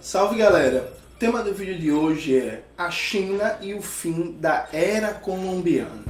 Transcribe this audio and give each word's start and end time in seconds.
Salve 0.00 0.36
galera! 0.36 0.92
O 1.16 1.18
tema 1.18 1.42
do 1.42 1.52
vídeo 1.52 1.76
de 1.76 1.90
hoje 1.90 2.38
é 2.38 2.62
a 2.78 2.88
China 2.88 3.58
e 3.60 3.74
o 3.74 3.82
fim 3.82 4.30
da 4.38 4.68
era 4.72 5.12
colombiana. 5.12 6.04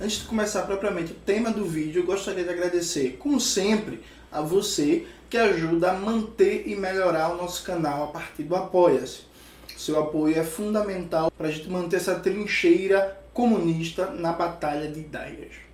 Antes 0.00 0.20
de 0.20 0.24
começar 0.24 0.62
propriamente 0.62 1.12
o 1.12 1.16
tema 1.16 1.50
do 1.50 1.66
vídeo, 1.66 2.00
eu 2.00 2.06
gostaria 2.06 2.42
de 2.42 2.48
agradecer, 2.48 3.18
como 3.18 3.38
sempre, 3.38 4.02
a 4.32 4.40
você 4.40 5.06
que 5.28 5.36
ajuda 5.36 5.90
a 5.90 5.94
manter 5.94 6.66
e 6.66 6.74
melhorar 6.74 7.28
o 7.28 7.36
nosso 7.36 7.62
canal 7.62 8.04
a 8.04 8.06
partir 8.06 8.44
do 8.44 8.56
Apoia-se. 8.56 9.28
Seu 9.76 10.00
apoio 10.00 10.38
é 10.38 10.42
fundamental 10.42 11.30
para 11.30 11.48
a 11.48 11.50
gente 11.50 11.68
manter 11.68 11.96
essa 11.96 12.14
trincheira 12.14 13.20
comunista 13.34 14.06
na 14.06 14.32
batalha 14.32 14.90
de 14.90 15.00
ideias. 15.00 15.67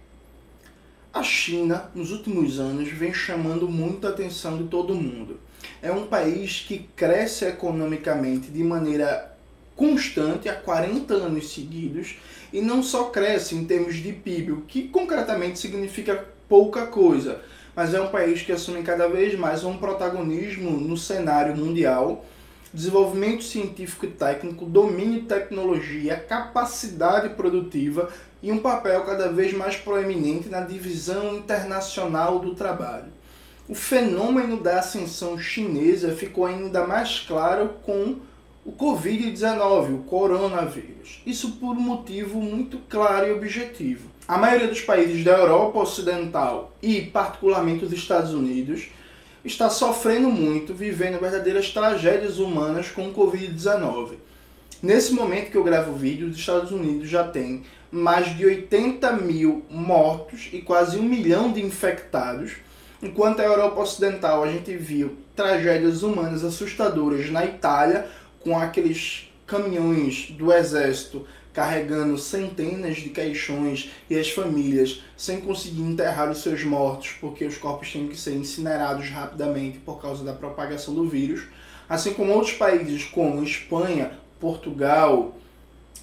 A 1.15 1.23
China, 1.23 1.89
nos 1.95 2.11
últimos 2.11 2.59
anos, 2.59 2.89
vem 2.89 3.15
chamando 3.15 3.69
muita 3.69 4.09
atenção 4.09 4.59
de 4.59 4.65
todo 4.65 4.97
mundo. 4.97 5.39
É 5.81 5.93
um 5.93 6.09
país 6.09 6.65
que 6.67 6.89
cresce 6.97 7.45
economicamente 7.45 8.51
de 8.51 8.65
maneira 8.65 9.33
constante 9.77 10.49
há 10.49 10.55
40 10.57 11.15
anos 11.15 11.55
seguidos 11.55 12.17
e 12.53 12.61
não 12.61 12.83
só 12.83 13.05
cresce 13.11 13.55
em 13.55 13.65
termos 13.65 13.95
de 13.95 14.13
PIB, 14.13 14.51
o 14.51 14.61
que 14.63 14.89
concretamente 14.89 15.61
significa 15.61 16.27
pouca 16.49 16.89
coisa, 16.89 17.41
mas 17.77 17.95
é 17.95 18.01
um 18.01 18.09
país 18.09 18.43
que 18.43 18.51
assume 18.51 18.83
cada 18.83 19.07
vez 19.07 19.39
mais 19.39 19.63
um 19.63 19.77
protagonismo 19.77 20.73
no 20.73 20.97
cenário 20.97 21.57
mundial. 21.57 22.27
Desenvolvimento 22.75 23.45
científico 23.45 24.05
e 24.05 24.09
técnico, 24.09 24.67
domínio 24.67 25.21
de 25.21 25.27
tecnologia, 25.29 26.17
capacidade 26.17 27.29
produtiva 27.37 28.09
e 28.43 28.51
um 28.51 28.59
papel 28.59 29.05
cada 29.05 29.29
vez 29.29 29.53
mais 29.53 29.77
proeminente 29.77 30.49
na 30.49 30.59
divisão 30.59 31.37
internacional 31.37 32.41
do 32.41 32.53
trabalho. 32.53 33.13
O 33.69 33.77
fenômeno 33.77 34.61
da 34.61 34.81
ascensão 34.81 35.39
chinesa 35.39 36.17
ficou 36.17 36.47
ainda 36.47 36.85
mais 36.85 37.21
claro 37.21 37.75
com 37.85 38.17
o 38.65 38.73
Covid-19, 38.73 39.95
o 39.95 39.99
coronavírus. 39.99 41.23
Isso 41.25 41.53
por 41.53 41.77
um 41.77 41.81
motivo 41.81 42.41
muito 42.41 42.79
claro 42.89 43.29
e 43.29 43.33
objetivo. 43.33 44.11
A 44.27 44.37
maioria 44.37 44.67
dos 44.67 44.81
países 44.81 45.23
da 45.23 45.39
Europa 45.39 45.79
Ocidental 45.79 46.73
e, 46.83 47.03
particularmente, 47.03 47.85
os 47.85 47.93
Estados 47.93 48.35
Unidos 48.35 48.89
está 49.45 49.69
sofrendo 49.69 50.31
muito, 50.31 50.73
vivendo 50.73 51.21
verdadeiras 51.21 51.71
tragédias 51.71 52.39
humanas 52.39 52.91
com 52.91 53.09
o 53.09 53.15
Covid-19. 53.15 54.15
Nesse 54.83 55.13
momento 55.13 55.51
que 55.51 55.57
eu 55.57 55.65
gravo 55.65 55.93
o 55.93 55.97
vídeo, 55.97 56.29
os 56.29 56.37
Estados 56.37 56.71
Unidos 56.71 57.09
já 57.09 57.25
têm 57.25 57.63
mais 57.91 58.37
de 58.37 58.45
80 58.45 59.13
mil 59.13 59.65
mortos 59.71 60.49
e 60.53 60.61
quase 60.61 60.99
um 60.99 61.03
milhão 61.03 61.53
de 61.53 61.63
infectados, 61.63 62.53
enquanto 63.03 63.41
a 63.41 63.45
Europa 63.45 63.81
Ocidental 63.81 64.43
a 64.43 64.51
gente 64.51 64.77
viu 64.77 65.17
tragédias 65.37 66.03
humanas 66.03 66.45
assustadoras 66.45 67.31
na 67.31 67.45
Itália, 67.45 68.07
com 68.41 68.59
aqueles 68.59 69.31
caminhões 69.47 70.31
do 70.31 70.53
exército 70.53 71.27
carregando 71.55 72.19
centenas 72.19 72.97
de 72.97 73.11
caixões 73.11 73.93
e 74.11 74.19
as 74.19 74.29
famílias 74.29 75.03
sem 75.17 75.41
conseguir 75.41 75.83
enterrar 75.83 76.29
os 76.31 76.43
seus 76.43 76.65
mortos 76.65 77.15
porque 77.21 77.45
os 77.45 77.57
corpos 77.57 77.89
tinham 77.89 78.09
que 78.09 78.19
ser 78.19 78.35
incinerados 78.35 79.09
rapidamente 79.09 79.79
por 79.79 80.03
causa 80.03 80.25
da 80.25 80.33
propagação 80.33 80.93
do 80.93 81.09
vírus, 81.09 81.45
assim 81.89 82.13
como 82.13 82.33
outros 82.33 82.55
países 82.55 83.05
como 83.05 83.43
Espanha, 83.43 84.19
Portugal, 84.41 85.37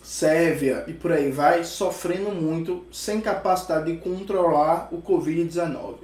Sérvia 0.02 0.86
e 0.88 0.94
por 0.94 1.12
aí 1.12 1.30
vai, 1.30 1.64
sofrendo 1.64 2.32
muito 2.32 2.86
sem 2.92 3.22
capacidade 3.22 3.92
de 3.92 4.00
controlar 4.00 4.88
o 4.92 5.02
Covid-19. 5.02 5.98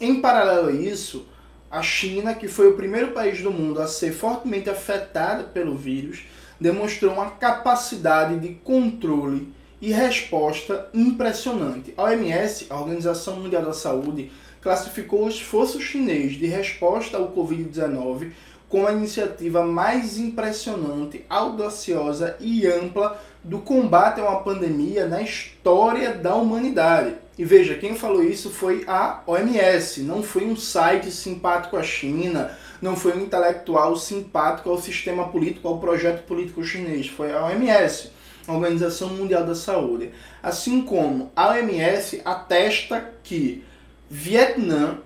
Em 0.00 0.20
paralelo 0.20 0.68
a 0.68 0.72
isso, 0.72 1.26
a 1.70 1.82
China, 1.82 2.34
que 2.34 2.48
foi 2.48 2.68
o 2.68 2.76
primeiro 2.76 3.08
país 3.08 3.42
do 3.42 3.50
mundo 3.50 3.82
a 3.82 3.88
ser 3.88 4.12
fortemente 4.12 4.70
afetado 4.70 5.44
pelo 5.48 5.76
vírus, 5.76 6.24
demonstrou 6.60 7.12
uma 7.12 7.30
capacidade 7.30 8.38
de 8.38 8.54
controle 8.54 9.52
e 9.80 9.92
resposta 9.92 10.88
impressionante. 10.94 11.92
A 11.96 12.04
OMS, 12.04 12.66
a 12.70 12.78
Organização 12.78 13.36
Mundial 13.36 13.62
da 13.62 13.72
Saúde, 13.72 14.30
classificou 14.60 15.24
o 15.24 15.28
esforço 15.28 15.80
chinês 15.80 16.32
de 16.32 16.46
resposta 16.46 17.16
ao 17.16 17.32
Covid-19 17.32 18.32
com 18.68 18.86
a 18.86 18.92
iniciativa 18.92 19.64
mais 19.64 20.18
impressionante, 20.18 21.24
audaciosa 21.28 22.36
e 22.40 22.66
ampla 22.66 23.20
do 23.44 23.60
combate 23.60 24.20
a 24.20 24.24
uma 24.24 24.40
pandemia 24.40 25.06
na 25.06 25.22
história 25.22 26.12
da 26.12 26.34
humanidade. 26.34 27.14
E 27.38 27.44
veja, 27.44 27.74
quem 27.74 27.94
falou 27.94 28.24
isso 28.24 28.50
foi 28.50 28.82
a 28.88 29.22
OMS, 29.26 30.02
não 30.02 30.22
foi 30.22 30.44
um 30.46 30.56
site 30.56 31.12
simpático 31.12 31.76
à 31.76 31.82
China, 31.82 32.50
não 32.80 32.96
foi 32.96 33.16
um 33.16 33.22
intelectual 33.22 33.96
simpático 33.96 34.70
ao 34.70 34.80
sistema 34.80 35.28
político, 35.28 35.68
ao 35.68 35.78
projeto 35.78 36.24
político 36.24 36.64
chinês, 36.64 37.08
foi 37.08 37.32
a 37.32 37.46
OMS, 37.46 38.10
a 38.46 38.52
Organização 38.52 39.08
Mundial 39.08 39.44
da 39.44 39.54
Saúde. 39.54 40.10
Assim 40.42 40.82
como 40.82 41.30
a 41.34 41.50
OMS 41.50 42.20
atesta 42.24 43.12
que 43.22 43.64
Vietnã, 44.08 44.98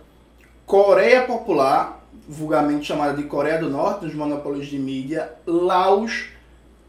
Coreia 0.66 1.22
Popular, 1.22 2.06
vulgarmente 2.28 2.86
chamada 2.86 3.16
de 3.16 3.24
Coreia 3.24 3.58
do 3.58 3.70
Norte 3.70 4.04
nos 4.04 4.14
monopólios 4.14 4.66
de 4.66 4.78
mídia, 4.78 5.32
Laos, 5.46 6.28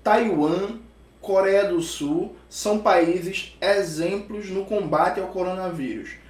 Taiwan, 0.03 0.79
Coreia 1.21 1.65
do 1.65 1.81
Sul 1.81 2.35
são 2.49 2.79
países 2.79 3.55
exemplos 3.61 4.49
no 4.49 4.65
combate 4.65 5.19
ao 5.19 5.27
coronavírus. 5.27 6.20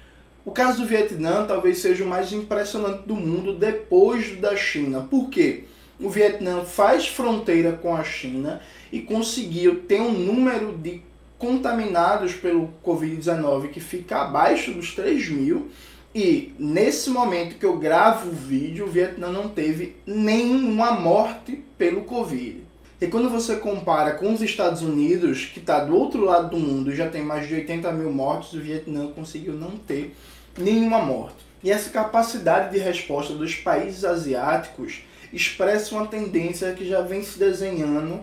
O 0.44 0.50
caso 0.50 0.82
do 0.82 0.88
Vietnã 0.88 1.46
talvez 1.46 1.78
seja 1.78 2.04
o 2.04 2.08
mais 2.08 2.32
impressionante 2.32 3.06
do 3.06 3.14
mundo 3.14 3.54
depois 3.54 4.36
da 4.40 4.56
China. 4.56 5.06
Por 5.08 5.30
quê? 5.30 5.64
O 6.00 6.10
Vietnã 6.10 6.64
faz 6.64 7.06
fronteira 7.06 7.72
com 7.72 7.94
a 7.94 8.02
China 8.02 8.60
e 8.90 9.00
conseguiu 9.00 9.82
ter 9.82 10.00
um 10.00 10.12
número 10.12 10.76
de 10.76 11.00
contaminados 11.38 12.34
pelo 12.34 12.70
Covid-19 12.84 13.68
que 13.68 13.80
fica 13.80 14.22
abaixo 14.22 14.72
dos 14.72 14.94
3 14.94 15.28
mil 15.28 15.70
e 16.14 16.52
nesse 16.58 17.08
momento 17.08 17.56
que 17.56 17.64
eu 17.64 17.78
gravo 17.78 18.28
o 18.28 18.32
vídeo, 18.32 18.84
o 18.84 18.90
Vietnã 18.90 19.30
não 19.30 19.48
teve 19.48 19.96
nenhuma 20.04 20.92
morte 20.92 21.64
pelo 21.78 22.02
Covid. 22.02 22.62
E 23.02 23.08
quando 23.08 23.28
você 23.28 23.56
compara 23.56 24.12
com 24.12 24.32
os 24.32 24.40
Estados 24.40 24.80
Unidos, 24.80 25.46
que 25.46 25.58
está 25.58 25.84
do 25.84 25.92
outro 25.92 26.24
lado 26.24 26.50
do 26.50 26.56
mundo 26.56 26.92
e 26.92 26.94
já 26.94 27.08
tem 27.08 27.20
mais 27.20 27.48
de 27.48 27.54
80 27.54 27.90
mil 27.90 28.12
mortes, 28.12 28.52
o 28.52 28.60
Vietnã 28.60 29.08
conseguiu 29.08 29.54
não 29.54 29.72
ter 29.72 30.14
nenhuma 30.56 31.00
morte. 31.00 31.44
E 31.64 31.70
essa 31.72 31.90
capacidade 31.90 32.70
de 32.70 32.78
resposta 32.78 33.34
dos 33.34 33.56
países 33.56 34.04
asiáticos 34.04 35.02
expressa 35.32 35.96
uma 35.96 36.06
tendência 36.06 36.72
que 36.74 36.88
já 36.88 37.00
vem 37.00 37.24
se 37.24 37.40
desenhando 37.40 38.20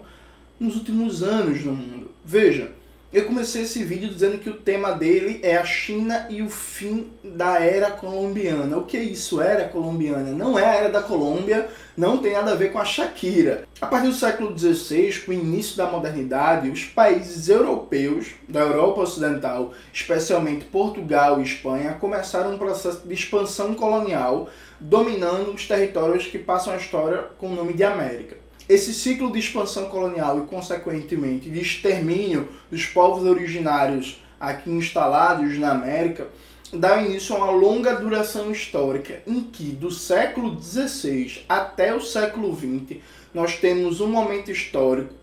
nos 0.58 0.78
últimos 0.78 1.24
anos 1.24 1.62
no 1.66 1.74
mundo. 1.74 2.12
Veja, 2.24 2.72
eu 3.12 3.26
comecei 3.26 3.64
esse 3.64 3.84
vídeo 3.84 4.08
dizendo 4.08 4.38
que 4.38 4.52
o 4.52 4.58
tema 4.58 4.92
dele 4.92 5.40
é 5.42 5.58
a 5.58 5.66
China 5.66 6.28
e 6.30 6.44
o 6.44 6.50
fim 6.50 7.12
da 7.24 7.60
era 7.60 7.90
colombiana. 7.90 8.78
O 8.78 8.86
que 8.86 8.96
é 8.96 9.04
isso, 9.04 9.42
era 9.42 9.68
colombiana? 9.68 10.32
Não 10.32 10.60
é 10.60 10.66
a 10.66 10.76
era 10.76 10.90
da 10.90 11.02
Colômbia, 11.02 11.68
não 11.98 12.20
tem 12.20 12.34
nada 12.34 12.52
a 12.52 12.56
ver 12.56 12.72
com 12.72 12.78
a 12.78 12.86
Shakira. 12.86 13.68
A 13.82 13.88
partir 13.88 14.10
do 14.10 14.14
século 14.14 14.56
XVI, 14.56 15.22
com 15.26 15.32
o 15.32 15.34
início 15.34 15.76
da 15.76 15.90
modernidade, 15.90 16.70
os 16.70 16.86
países 16.86 17.50
europeus, 17.50 18.28
da 18.48 18.60
Europa 18.60 19.02
Ocidental, 19.02 19.74
especialmente 19.92 20.66
Portugal 20.66 21.40
e 21.40 21.44
Espanha, 21.44 21.98
começaram 22.00 22.54
um 22.54 22.60
processo 22.60 23.08
de 23.08 23.14
expansão 23.16 23.74
colonial, 23.74 24.50
dominando 24.80 25.52
os 25.52 25.68
territórios 25.68 26.28
que 26.28 26.38
passam 26.38 26.74
a 26.74 26.78
história 26.78 27.26
com 27.40 27.48
o 27.48 27.56
nome 27.56 27.74
de 27.74 27.84
América. 27.84 28.38
Esse 28.70 28.94
ciclo 28.94 29.32
de 29.32 29.40
expansão 29.40 29.90
colonial 29.90 30.38
e, 30.38 30.48
consequentemente, 30.48 31.50
de 31.50 31.60
extermínio 31.60 32.48
dos 32.70 32.86
povos 32.86 33.26
originários 33.26 34.24
aqui 34.40 34.70
instalados 34.70 35.58
na 35.58 35.72
América 35.72 36.28
dá 36.72 37.02
início 37.02 37.36
a 37.36 37.40
uma 37.40 37.50
longa 37.52 37.96
duração 37.96 38.52
histórica 38.52 39.24
em 39.26 39.42
que, 39.42 39.72
do 39.72 39.90
século 39.90 40.62
XVI 40.62 41.42
até 41.50 41.96
o 41.96 42.00
século 42.00 42.56
XX, 42.56 43.00
nós 43.34 43.58
temos 43.58 44.02
um 44.02 44.08
momento 44.08 44.52
histórico 44.52 45.16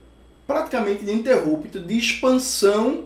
praticamente 0.45 1.05
ininterrupto 1.05 1.79
de 1.79 1.97
expansão 1.97 3.05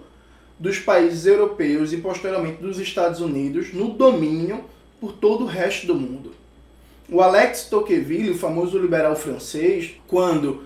dos 0.59 0.79
países 0.79 1.27
europeus 1.27 1.93
e 1.93 1.99
posteriormente 1.99 2.63
dos 2.63 2.79
Estados 2.79 3.21
Unidos 3.21 3.75
no 3.75 3.91
domínio 3.91 4.65
por 4.99 5.13
todo 5.13 5.45
o 5.45 5.47
resto 5.47 5.87
do 5.87 5.95
mundo. 5.95 6.40
O 7.13 7.21
Alex 7.21 7.65
Tocqueville, 7.65 8.31
o 8.31 8.39
famoso 8.39 8.79
liberal 8.79 9.17
francês, 9.17 9.97
quando 10.07 10.63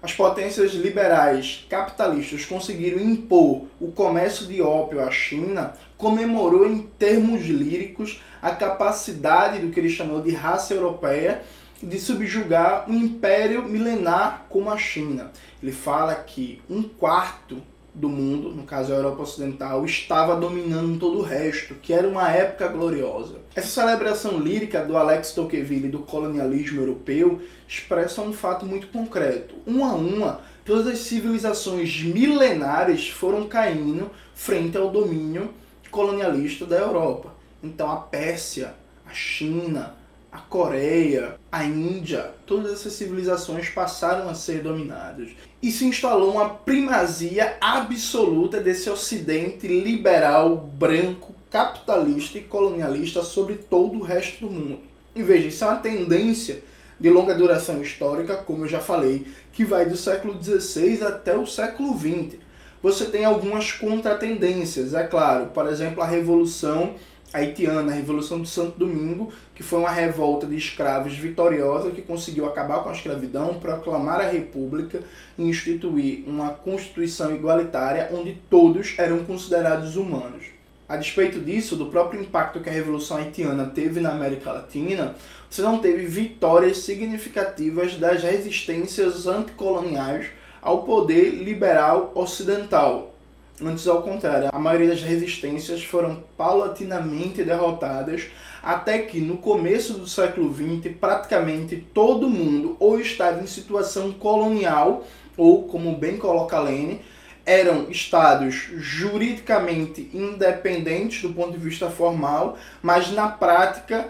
as 0.00 0.12
potências 0.12 0.72
liberais 0.72 1.66
capitalistas 1.68 2.44
conseguiram 2.44 3.00
impor 3.00 3.64
o 3.80 3.90
comércio 3.90 4.46
de 4.46 4.62
ópio 4.62 5.00
à 5.00 5.10
China, 5.10 5.72
comemorou 5.96 6.64
em 6.68 6.82
termos 6.82 7.44
líricos 7.44 8.22
a 8.40 8.52
capacidade 8.52 9.58
do 9.58 9.72
que 9.72 9.80
ele 9.80 9.90
chamou 9.90 10.22
de 10.22 10.30
raça 10.30 10.72
europeia 10.72 11.42
de 11.82 11.98
subjugar 11.98 12.88
um 12.88 12.94
império 12.94 13.64
milenar 13.64 14.46
como 14.48 14.70
a 14.70 14.78
China. 14.78 15.32
Ele 15.60 15.72
fala 15.72 16.14
que 16.14 16.62
um 16.70 16.84
quarto 16.84 17.60
do 17.98 18.08
mundo, 18.08 18.50
no 18.50 18.62
caso 18.62 18.92
a 18.92 18.96
Europa 18.96 19.22
Ocidental, 19.22 19.84
estava 19.84 20.36
dominando 20.36 20.98
todo 20.98 21.18
o 21.18 21.22
resto, 21.22 21.74
que 21.74 21.92
era 21.92 22.06
uma 22.06 22.30
época 22.30 22.68
gloriosa. 22.68 23.36
Essa 23.54 23.80
celebração 23.80 24.38
lírica 24.38 24.84
do 24.84 24.96
Alex 24.96 25.32
Tocqueville 25.32 25.88
do 25.88 25.98
colonialismo 25.98 26.80
europeu 26.80 27.42
expressa 27.66 28.22
um 28.22 28.32
fato 28.32 28.64
muito 28.64 28.86
concreto. 28.88 29.56
Uma 29.66 29.90
a 29.90 29.94
uma, 29.94 30.40
todas 30.64 30.86
as 30.86 30.98
civilizações 31.00 32.00
milenares 32.02 33.08
foram 33.08 33.48
caindo 33.48 34.10
frente 34.34 34.76
ao 34.76 34.90
domínio 34.90 35.50
colonialista 35.90 36.64
da 36.64 36.76
Europa. 36.76 37.34
Então 37.62 37.90
a 37.90 37.96
Pérsia, 37.96 38.74
a 39.04 39.12
China, 39.12 39.94
a 40.38 40.40
Coreia, 40.48 41.34
a 41.50 41.64
Índia, 41.64 42.30
todas 42.46 42.72
essas 42.72 42.92
civilizações 42.92 43.68
passaram 43.68 44.28
a 44.28 44.34
ser 44.34 44.62
dominadas. 44.62 45.30
E 45.60 45.72
se 45.72 45.84
instalou 45.84 46.32
uma 46.32 46.50
primazia 46.50 47.56
absoluta 47.60 48.60
desse 48.60 48.88
ocidente 48.88 49.66
liberal, 49.66 50.56
branco, 50.56 51.34
capitalista 51.50 52.38
e 52.38 52.42
colonialista 52.42 53.22
sobre 53.22 53.56
todo 53.56 53.98
o 53.98 54.02
resto 54.02 54.46
do 54.46 54.52
mundo. 54.52 54.78
E 55.14 55.22
veja, 55.22 55.48
isso 55.48 55.64
é 55.64 55.66
uma 55.66 55.78
tendência 55.78 56.62
de 57.00 57.10
longa 57.10 57.34
duração 57.34 57.82
histórica, 57.82 58.36
como 58.36 58.64
eu 58.64 58.68
já 58.68 58.80
falei, 58.80 59.26
que 59.52 59.64
vai 59.64 59.86
do 59.86 59.96
século 59.96 60.40
XVI 60.40 61.02
até 61.02 61.36
o 61.36 61.46
século 61.46 61.98
XX. 61.98 62.38
Você 62.80 63.06
tem 63.06 63.24
algumas 63.24 63.72
contratendências, 63.72 64.94
é 64.94 65.02
claro, 65.02 65.46
por 65.46 65.66
exemplo, 65.66 66.00
a 66.00 66.06
Revolução 66.06 66.94
haitiana, 67.32 67.92
a 67.92 67.94
Revolução 67.94 68.40
do 68.40 68.46
Santo 68.46 68.78
Domingo, 68.78 69.32
que 69.54 69.62
foi 69.62 69.80
uma 69.80 69.90
revolta 69.90 70.46
de 70.46 70.56
escravos 70.56 71.14
vitoriosa 71.14 71.90
que 71.90 72.02
conseguiu 72.02 72.46
acabar 72.46 72.82
com 72.82 72.88
a 72.88 72.92
escravidão, 72.92 73.54
proclamar 73.54 74.20
a 74.20 74.28
república 74.28 75.00
e 75.36 75.42
instituir 75.42 76.24
uma 76.26 76.50
constituição 76.50 77.34
igualitária 77.34 78.10
onde 78.12 78.38
todos 78.48 78.94
eram 78.98 79.24
considerados 79.24 79.96
humanos. 79.96 80.46
A 80.88 80.96
despeito 80.96 81.38
disso, 81.38 81.76
do 81.76 81.86
próprio 81.86 82.22
impacto 82.22 82.60
que 82.60 82.70
a 82.70 82.72
Revolução 82.72 83.18
Haitiana 83.18 83.66
teve 83.66 84.00
na 84.00 84.12
América 84.12 84.52
Latina, 84.52 85.14
você 85.50 85.60
não 85.60 85.80
teve 85.80 86.06
vitórias 86.06 86.78
significativas 86.78 87.96
das 87.96 88.22
resistências 88.22 89.26
anticoloniais 89.26 90.28
ao 90.62 90.84
poder 90.84 91.30
liberal 91.30 92.10
ocidental, 92.14 93.14
Antes, 93.60 93.88
ao 93.88 94.02
contrário, 94.02 94.50
a 94.52 94.58
maioria 94.58 94.88
das 94.88 95.02
resistências 95.02 95.82
foram 95.82 96.22
paulatinamente 96.36 97.42
derrotadas, 97.42 98.26
até 98.62 98.98
que 98.98 99.20
no 99.20 99.38
começo 99.38 99.94
do 99.94 100.06
século 100.06 100.54
XX, 100.54 100.94
praticamente 101.00 101.76
todo 101.92 102.28
mundo 102.28 102.76
ou 102.78 103.00
estava 103.00 103.42
em 103.42 103.46
situação 103.46 104.12
colonial, 104.12 105.04
ou, 105.36 105.64
como 105.64 105.96
bem 105.96 106.16
coloca 106.16 106.58
Lene, 106.60 107.00
eram 107.44 107.90
estados 107.90 108.68
juridicamente 108.76 110.10
independentes 110.12 111.22
do 111.22 111.32
ponto 111.32 111.52
de 111.52 111.58
vista 111.58 111.88
formal, 111.88 112.58
mas 112.82 113.10
na 113.10 113.28
prática 113.28 114.08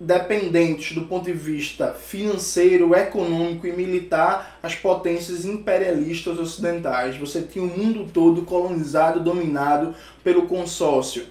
dependentes 0.00 0.94
do 0.94 1.02
ponto 1.02 1.26
de 1.26 1.32
vista 1.34 1.92
financeiro, 1.92 2.94
econômico 2.94 3.66
e 3.66 3.72
militar 3.72 4.58
as 4.62 4.74
potências 4.74 5.44
imperialistas 5.44 6.38
ocidentais. 6.38 7.18
Você 7.18 7.42
tinha 7.42 7.62
o 7.62 7.68
mundo 7.68 8.08
todo 8.10 8.42
colonizado, 8.42 9.20
dominado 9.20 9.94
pelo 10.24 10.46
consórcio 10.46 11.26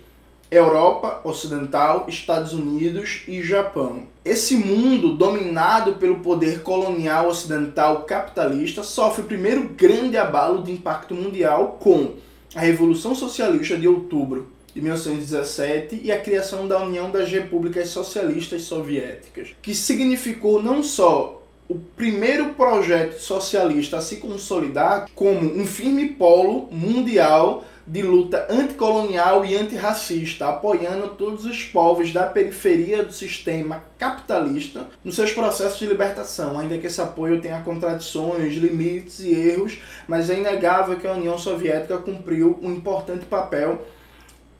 Europa 0.51 1.21
Ocidental, 1.23 2.05
Estados 2.07 2.53
Unidos 2.53 3.21
e 3.27 3.41
Japão. 3.41 4.03
Esse 4.23 4.55
mundo 4.55 5.15
dominado 5.15 5.93
pelo 5.93 6.19
poder 6.19 6.61
colonial 6.61 7.27
ocidental 7.27 8.03
capitalista 8.03 8.83
sofre 8.83 9.23
o 9.23 9.27
primeiro 9.27 9.69
grande 9.69 10.17
abalo 10.17 10.63
de 10.63 10.71
impacto 10.71 11.13
mundial 11.13 11.77
com 11.79 12.13
a 12.55 12.61
Revolução 12.61 13.13
Socialista 13.13 13.77
de 13.77 13.87
Outubro 13.87 14.58
de 14.73 14.81
1917 14.81 16.01
e 16.03 16.11
a 16.11 16.19
criação 16.19 16.67
da 16.67 16.81
União 16.83 17.09
das 17.11 17.29
Repúblicas 17.29 17.89
Socialistas 17.89 18.63
Soviéticas, 18.63 19.49
que 19.61 19.73
significou 19.73 20.61
não 20.61 20.83
só 20.83 21.39
o 21.67 21.75
primeiro 21.75 22.55
projeto 22.55 23.19
socialista 23.19 23.97
a 23.97 24.01
se 24.01 24.17
consolidar 24.17 25.07
como 25.13 25.39
um 25.39 25.65
firme 25.67 26.07
polo 26.07 26.67
mundial 26.71 27.63
de 27.85 28.03
luta 28.03 28.45
anticolonial 28.49 29.43
e 29.43 29.55
antirracista, 29.55 30.47
apoiando 30.47 31.09
todos 31.09 31.45
os 31.45 31.63
povos 31.63 32.13
da 32.13 32.23
periferia 32.23 33.03
do 33.03 33.11
sistema 33.11 33.83
capitalista 33.97 34.87
nos 35.03 35.15
seus 35.15 35.31
processos 35.31 35.79
de 35.79 35.87
libertação, 35.87 36.59
ainda 36.59 36.77
que 36.77 36.85
esse 36.85 37.01
apoio 37.01 37.41
tenha 37.41 37.61
contradições, 37.61 38.53
limites 38.53 39.19
e 39.21 39.33
erros, 39.33 39.79
mas 40.07 40.29
é 40.29 40.37
inegável 40.37 40.97
que 40.97 41.07
a 41.07 41.13
União 41.13 41.37
Soviética 41.37 41.97
cumpriu 41.97 42.59
um 42.61 42.71
importante 42.71 43.25
papel 43.25 43.83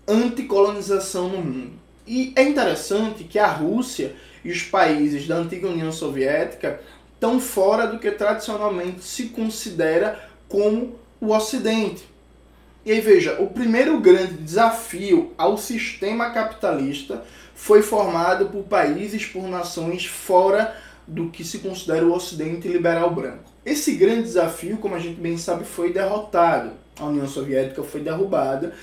anticolonização 0.09 1.29
no 1.29 1.37
mundo. 1.37 1.73
E 2.05 2.33
é 2.35 2.43
interessante 2.43 3.23
que 3.23 3.37
a 3.37 3.47
Rússia 3.47 4.15
e 4.43 4.51
os 4.51 4.63
países 4.63 5.27
da 5.27 5.35
antiga 5.35 5.67
União 5.67 5.91
Soviética 5.91 6.81
estão 7.13 7.39
fora 7.39 7.85
do 7.85 7.99
que 7.99 8.09
tradicionalmente 8.09 9.03
se 9.03 9.25
considera 9.25 10.27
como 10.47 10.95
o 11.21 11.31
Ocidente. 11.33 12.07
E 12.85 12.91
aí 12.91 13.01
veja, 13.01 13.39
o 13.39 13.47
primeiro 13.47 13.99
grande 13.99 14.35
desafio 14.35 15.33
ao 15.37 15.57
sistema 15.57 16.31
capitalista 16.31 17.23
foi 17.53 17.81
formado 17.81 18.47
por 18.47 18.63
países, 18.63 19.25
por 19.25 19.43
nações 19.47 20.05
fora 20.05 20.75
do 21.05 21.29
que 21.29 21.43
se 21.43 21.59
considera 21.59 22.05
o 22.05 22.13
Ocidente 22.13 22.67
liberal 22.67 23.13
branco. 23.13 23.51
Esse 23.65 23.93
grande 23.95 24.23
desafio, 24.23 24.77
como 24.77 24.95
a 24.95 24.99
gente 24.99 25.19
bem 25.19 25.37
sabe, 25.37 25.65
foi 25.65 25.91
derrotado. 25.91 26.71
A 26.97 27.05
União 27.05 27.27
Soviética 27.27 27.83
foi 27.83 28.01
derrubada 28.01 28.73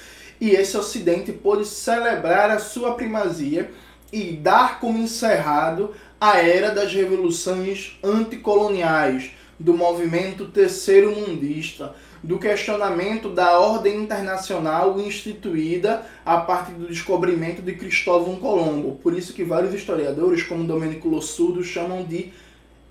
e 0.41 0.51
esse 0.51 0.77
Ocidente 0.77 1.33
pôde 1.33 1.65
celebrar 1.65 2.51
a 2.51 2.59
sua 2.59 2.95
primazia 2.95 3.71
e 4.13 4.33
dar 4.33 4.81
como 4.81 4.99
encerrado 4.99 5.93
a 6.21 6.39
era 6.39 6.71
das 6.71 6.93
revoluções 6.93 7.99
anticoloniais, 8.03 9.31
do 9.59 9.75
movimento 9.75 10.47
terceiro 10.47 11.15
mundista, 11.15 11.95
do 12.23 12.39
questionamento 12.39 13.31
da 13.31 13.59
ordem 13.59 14.03
internacional 14.03 14.99
instituída 15.01 16.05
a 16.25 16.39
partir 16.39 16.73
do 16.73 16.87
descobrimento 16.87 17.63
de 17.63 17.75
Cristóvão 17.75 18.37
Colombo. 18.37 18.99
Por 19.03 19.17
isso 19.17 19.33
que 19.33 19.45
vários 19.45 19.73
historiadores, 19.73 20.43
como 20.43 20.65
Domenico 20.65 21.09
Lossudo, 21.09 21.63
chamam 21.63 22.05
de 22.05 22.33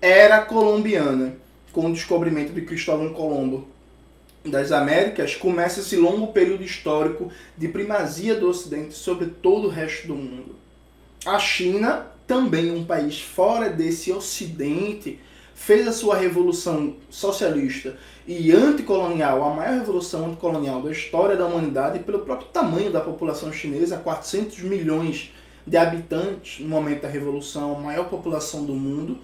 Era 0.00 0.40
Colombiana, 0.40 1.36
com 1.72 1.86
o 1.86 1.92
descobrimento 1.92 2.52
de 2.52 2.62
Cristóvão 2.62 3.12
Colombo 3.12 3.68
das 4.50 4.72
Américas, 4.72 5.34
começa 5.34 5.80
esse 5.80 5.96
longo 5.96 6.28
período 6.28 6.62
histórico 6.62 7.30
de 7.56 7.68
primazia 7.68 8.34
do 8.34 8.48
Ocidente 8.48 8.94
sobre 8.94 9.26
todo 9.26 9.66
o 9.66 9.70
resto 9.70 10.08
do 10.08 10.14
mundo. 10.14 10.56
A 11.24 11.38
China, 11.38 12.06
também 12.26 12.70
um 12.70 12.84
país 12.84 13.20
fora 13.20 13.68
desse 13.68 14.12
Ocidente, 14.12 15.18
fez 15.54 15.88
a 15.88 15.92
sua 15.92 16.16
revolução 16.16 16.96
socialista 17.08 17.96
e 18.26 18.52
anticolonial, 18.52 19.42
a 19.42 19.54
maior 19.54 19.78
revolução 19.78 20.26
anticolonial 20.26 20.82
da 20.82 20.92
história 20.92 21.36
da 21.36 21.46
humanidade, 21.46 22.00
pelo 22.00 22.20
próprio 22.20 22.48
tamanho 22.48 22.92
da 22.92 23.00
população 23.00 23.52
chinesa, 23.52 23.96
400 23.96 24.60
milhões 24.60 25.32
de 25.66 25.76
habitantes 25.76 26.60
no 26.60 26.68
momento 26.68 27.02
da 27.02 27.08
revolução, 27.08 27.74
a 27.74 27.80
maior 27.80 28.08
população 28.08 28.64
do 28.64 28.74
mundo, 28.74 29.18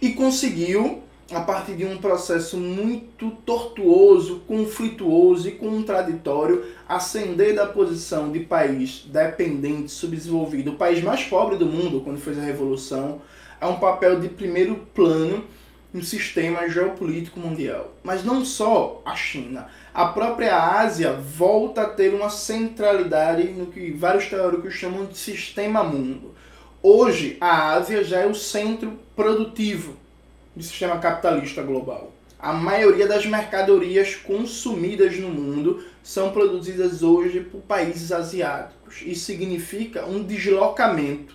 e 0.00 0.10
conseguiu 0.12 1.02
a 1.30 1.40
partir 1.40 1.74
de 1.74 1.84
um 1.84 1.96
processo 1.98 2.56
muito 2.56 3.30
tortuoso, 3.46 4.40
conflituoso 4.46 5.48
e 5.48 5.52
contraditório, 5.52 6.64
ascender 6.88 7.54
da 7.54 7.66
posição 7.66 8.30
de 8.30 8.40
país 8.40 9.04
dependente, 9.06 9.90
subdesenvolvido, 9.90 10.72
o 10.72 10.76
país 10.76 11.02
mais 11.02 11.24
pobre 11.24 11.56
do 11.56 11.66
mundo 11.66 12.00
quando 12.00 12.20
fez 12.20 12.38
a 12.38 12.42
revolução, 12.42 13.22
a 13.60 13.68
um 13.68 13.78
papel 13.78 14.20
de 14.20 14.28
primeiro 14.28 14.86
plano 14.94 15.44
no 15.92 16.02
sistema 16.02 16.68
geopolítico 16.68 17.38
mundial. 17.38 17.92
Mas 18.02 18.24
não 18.24 18.44
só 18.44 19.00
a 19.04 19.14
China, 19.14 19.68
a 19.92 20.06
própria 20.06 20.56
Ásia 20.80 21.12
volta 21.12 21.82
a 21.82 21.88
ter 21.88 22.14
uma 22.14 22.30
centralidade 22.30 23.44
no 23.44 23.66
que 23.66 23.92
vários 23.92 24.26
teóricos 24.26 24.74
chamam 24.74 25.04
de 25.04 25.16
sistema 25.16 25.84
mundo. 25.84 26.34
Hoje, 26.82 27.36
a 27.40 27.74
Ásia 27.74 28.02
já 28.02 28.20
é 28.20 28.26
o 28.26 28.34
centro 28.34 28.98
produtivo 29.14 30.01
do 30.54 30.62
sistema 30.62 30.98
capitalista 30.98 31.62
global. 31.62 32.12
A 32.38 32.52
maioria 32.52 33.06
das 33.06 33.24
mercadorias 33.24 34.16
consumidas 34.16 35.16
no 35.16 35.28
mundo 35.28 35.84
são 36.02 36.32
produzidas 36.32 37.02
hoje 37.02 37.40
por 37.40 37.60
países 37.60 38.10
asiáticos. 38.10 39.02
Isso 39.02 39.24
significa 39.26 40.04
um 40.04 40.24
deslocamento 40.24 41.34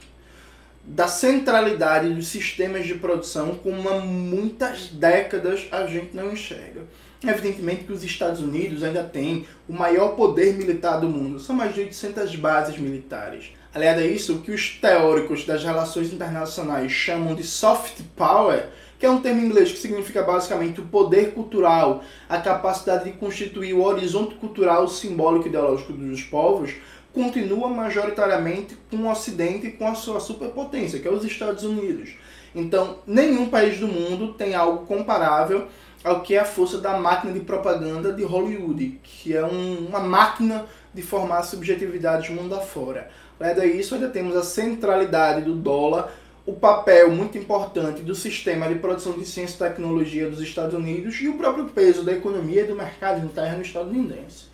da 0.83 1.07
centralidade 1.07 2.13
dos 2.13 2.27
sistemas 2.27 2.85
de 2.85 2.95
produção 2.95 3.55
como 3.55 3.89
há 3.89 3.99
muitas 3.99 4.87
décadas 4.87 5.67
a 5.71 5.85
gente 5.85 6.15
não 6.15 6.31
enxerga. 6.31 6.81
Evidentemente 7.23 7.83
que 7.83 7.91
os 7.91 8.03
Estados 8.03 8.41
Unidos 8.41 8.83
ainda 8.83 9.03
têm 9.03 9.45
o 9.67 9.73
maior 9.73 10.09
poder 10.09 10.53
militar 10.53 10.99
do 10.99 11.09
mundo, 11.09 11.39
são 11.39 11.55
mais 11.55 11.73
de 11.73 11.81
800 11.81 12.35
bases 12.35 12.77
militares. 12.77 13.51
Aliado 13.73 14.01
a 14.01 14.05
isso, 14.05 14.35
o 14.35 14.41
que 14.41 14.51
os 14.51 14.69
teóricos 14.69 15.45
das 15.45 15.63
relações 15.63 16.13
internacionais 16.13 16.91
chamam 16.91 17.35
de 17.35 17.43
soft 17.43 18.01
power 18.15 18.69
que 18.99 19.05
é 19.05 19.09
um 19.09 19.21
termo 19.21 19.45
inglês 19.45 19.71
que 19.71 19.77
significa 19.77 20.23
basicamente 20.23 20.81
o 20.81 20.85
poder 20.85 21.33
cultural, 21.33 22.03
a 22.27 22.39
capacidade 22.39 23.05
de 23.05 23.17
constituir 23.17 23.73
o 23.73 23.83
horizonte 23.83 24.35
cultural, 24.35 24.87
simbólico 24.87 25.45
e 25.45 25.49
ideológico 25.49 25.93
dos 25.93 26.23
povos, 26.23 26.73
continua 27.13 27.67
majoritariamente 27.69 28.77
com 28.89 28.97
o 28.97 29.11
Ocidente 29.11 29.67
e 29.67 29.71
com 29.71 29.87
a 29.87 29.95
sua 29.95 30.19
superpotência, 30.19 30.99
que 30.99 31.07
é 31.07 31.11
os 31.11 31.23
Estados 31.23 31.63
Unidos. 31.63 32.15
Então, 32.53 32.99
nenhum 33.05 33.49
país 33.49 33.79
do 33.79 33.87
mundo 33.87 34.33
tem 34.33 34.55
algo 34.55 34.85
comparável 34.85 35.67
ao 36.03 36.21
que 36.21 36.35
é 36.35 36.39
a 36.39 36.45
força 36.45 36.77
da 36.77 36.97
máquina 36.97 37.33
de 37.33 37.41
propaganda 37.41 38.13
de 38.13 38.23
Hollywood, 38.23 38.99
que 39.03 39.35
é 39.35 39.45
um, 39.45 39.87
uma 39.87 39.99
máquina 39.99 40.65
de 40.93 41.01
formar 41.01 41.43
subjetividade 41.43 42.31
mundo 42.31 42.55
afora. 42.55 43.09
Além 43.39 43.77
disso, 43.77 43.95
ainda 43.95 44.09
temos 44.09 44.35
a 44.35 44.43
centralidade 44.43 45.41
do 45.41 45.53
dólar, 45.53 46.11
o 46.47 46.53
papel 46.53 47.11
muito 47.11 47.37
importante 47.37 48.01
do 48.01 48.15
sistema 48.15 48.69
de 48.69 48.75
produção 48.75 49.11
de 49.11 49.25
ciência 49.25 49.55
e 49.55 49.69
tecnologia 49.69 50.29
dos 50.29 50.39
Estados 50.39 50.73
Unidos 50.73 51.19
e 51.19 51.27
o 51.27 51.37
próprio 51.37 51.65
peso 51.65 52.03
da 52.03 52.13
economia 52.13 52.61
e 52.61 52.67
do 52.67 52.73
mercado 52.73 53.23
interno 53.23 53.61
estadunidense. 53.61 54.45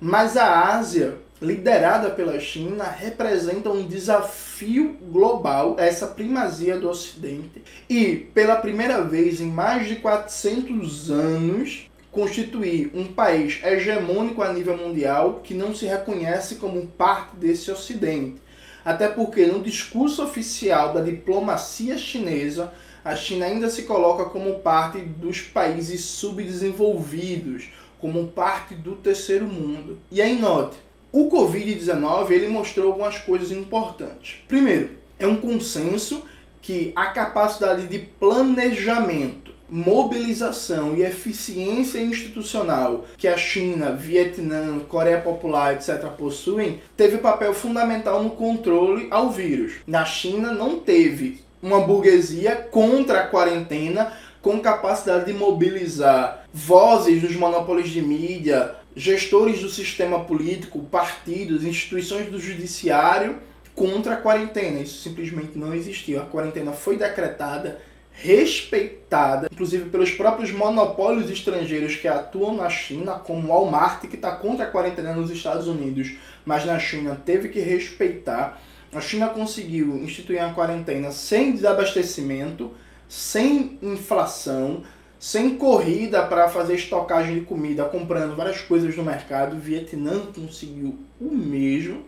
Mas 0.00 0.36
a 0.36 0.76
Ásia, 0.76 1.16
liderada 1.40 2.10
pela 2.10 2.38
China, 2.38 2.84
representa 2.84 3.70
um 3.70 3.84
desafio 3.84 4.96
global, 5.10 5.74
essa 5.80 6.06
primazia 6.06 6.78
do 6.78 6.88
Ocidente, 6.88 7.60
e 7.90 8.14
pela 8.14 8.54
primeira 8.54 9.02
vez 9.02 9.40
em 9.40 9.50
mais 9.50 9.88
de 9.88 9.96
400 9.96 11.10
anos, 11.10 11.90
constituir 12.12 12.92
um 12.94 13.06
país 13.06 13.58
hegemônico 13.64 14.42
a 14.42 14.52
nível 14.52 14.76
mundial 14.76 15.40
que 15.42 15.54
não 15.54 15.74
se 15.74 15.86
reconhece 15.86 16.56
como 16.56 16.86
parte 16.86 17.34
desse 17.34 17.68
Ocidente. 17.68 18.40
Até 18.84 19.08
porque 19.08 19.46
no 19.46 19.62
discurso 19.62 20.22
oficial 20.22 20.92
da 20.92 21.00
diplomacia 21.00 21.96
chinesa, 21.96 22.72
a 23.04 23.16
China 23.16 23.46
ainda 23.46 23.68
se 23.68 23.82
coloca 23.82 24.26
como 24.26 24.60
parte 24.60 24.98
dos 24.98 25.40
países 25.40 26.04
subdesenvolvidos, 26.04 27.68
como 27.98 28.28
parte 28.28 28.74
do 28.74 28.96
terceiro 28.96 29.46
mundo. 29.46 29.98
E 30.10 30.22
aí 30.22 30.38
note, 30.38 30.76
o 31.10 31.28
Covid-19 31.28 32.30
ele 32.30 32.48
mostrou 32.48 32.88
algumas 32.88 33.18
coisas 33.18 33.50
importantes. 33.50 34.36
Primeiro, 34.46 34.90
é 35.18 35.26
um 35.26 35.36
consenso 35.36 36.24
que 36.60 36.92
a 36.94 37.06
capacidade 37.06 37.88
de 37.88 37.98
planejamento 37.98 39.41
mobilização 39.72 40.94
e 40.94 41.02
eficiência 41.02 41.98
institucional 41.98 43.06
que 43.16 43.26
a 43.26 43.38
China, 43.38 43.92
Vietnã, 43.92 44.80
Coreia 44.80 45.18
Popular, 45.18 45.72
etc., 45.72 46.08
possuem, 46.10 46.82
teve 46.94 47.16
papel 47.16 47.54
fundamental 47.54 48.22
no 48.22 48.32
controle 48.32 49.08
ao 49.10 49.30
vírus. 49.30 49.76
Na 49.86 50.04
China 50.04 50.52
não 50.52 50.78
teve 50.78 51.40
uma 51.62 51.80
burguesia 51.80 52.54
contra 52.54 53.20
a 53.20 53.26
quarentena 53.26 54.12
com 54.42 54.60
capacidade 54.60 55.24
de 55.24 55.32
mobilizar 55.32 56.44
vozes 56.52 57.22
dos 57.22 57.34
monopólios 57.34 57.88
de 57.88 58.02
mídia, 58.02 58.74
gestores 58.94 59.62
do 59.62 59.70
sistema 59.70 60.22
político, 60.24 60.80
partidos, 60.80 61.64
instituições 61.64 62.26
do 62.26 62.38
judiciário 62.38 63.38
contra 63.74 64.14
a 64.14 64.18
quarentena. 64.18 64.80
Isso 64.80 65.02
simplesmente 65.02 65.56
não 65.56 65.74
existiu. 65.74 66.20
A 66.20 66.26
quarentena 66.26 66.72
foi 66.72 66.98
decretada 66.98 67.80
respeitada, 68.12 69.48
inclusive 69.50 69.90
pelos 69.90 70.10
próprios 70.10 70.52
monopólios 70.52 71.30
estrangeiros 71.30 71.96
que 71.96 72.06
atuam 72.06 72.56
na 72.56 72.68
China, 72.68 73.12
como 73.14 73.48
o 73.48 73.50
Walmart, 73.50 74.00
que 74.02 74.16
está 74.16 74.32
contra 74.32 74.66
a 74.66 74.70
quarentena 74.70 75.14
nos 75.14 75.30
Estados 75.30 75.66
Unidos, 75.66 76.14
mas 76.44 76.64
na 76.64 76.78
China 76.78 77.20
teve 77.24 77.48
que 77.48 77.60
respeitar. 77.60 78.60
A 78.94 79.00
China 79.00 79.28
conseguiu 79.28 79.96
instituir 79.96 80.42
a 80.42 80.52
quarentena 80.52 81.10
sem 81.10 81.52
desabastecimento, 81.52 82.72
sem 83.08 83.78
inflação, 83.82 84.82
sem 85.18 85.56
corrida 85.56 86.22
para 86.26 86.48
fazer 86.48 86.74
estocagem 86.74 87.36
de 87.36 87.40
comida, 87.42 87.84
comprando 87.84 88.36
várias 88.36 88.60
coisas 88.60 88.96
no 88.96 89.04
mercado. 89.04 89.56
O 89.56 89.58
Vietnã 89.58 90.26
conseguiu 90.34 90.98
o 91.20 91.30
mesmo, 91.30 92.04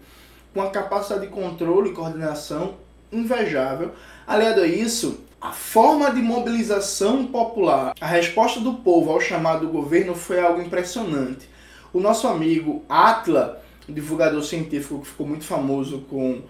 com 0.53 0.61
a 0.61 0.71
capacidade 0.71 1.27
de 1.27 1.33
controle 1.33 1.91
e 1.91 1.93
coordenação 1.93 2.75
invejável. 3.13 3.93
Aliado 4.27 4.63
a 4.63 4.67
isso, 4.67 5.21
a 5.39 5.53
forma 5.53 6.11
de 6.11 6.23
mobilização 6.23 7.27
popular, 7.27 7.95
a 8.01 8.07
resposta 8.07 8.59
do 8.59 8.73
povo 8.73 9.11
ao 9.11 9.21
chamado 9.21 9.67
do 9.67 9.73
governo 9.73 10.15
foi 10.15 10.41
algo 10.41 10.63
impressionante. 10.63 11.47
O 11.93 12.01
nosso 12.01 12.27
amigo 12.27 12.83
Atla, 12.89 13.63
divulgador 13.87 14.43
científico 14.43 15.01
que 15.01 15.09
ficou 15.09 15.27
muito 15.27 15.45
famoso 15.45 16.07
com 16.09 16.41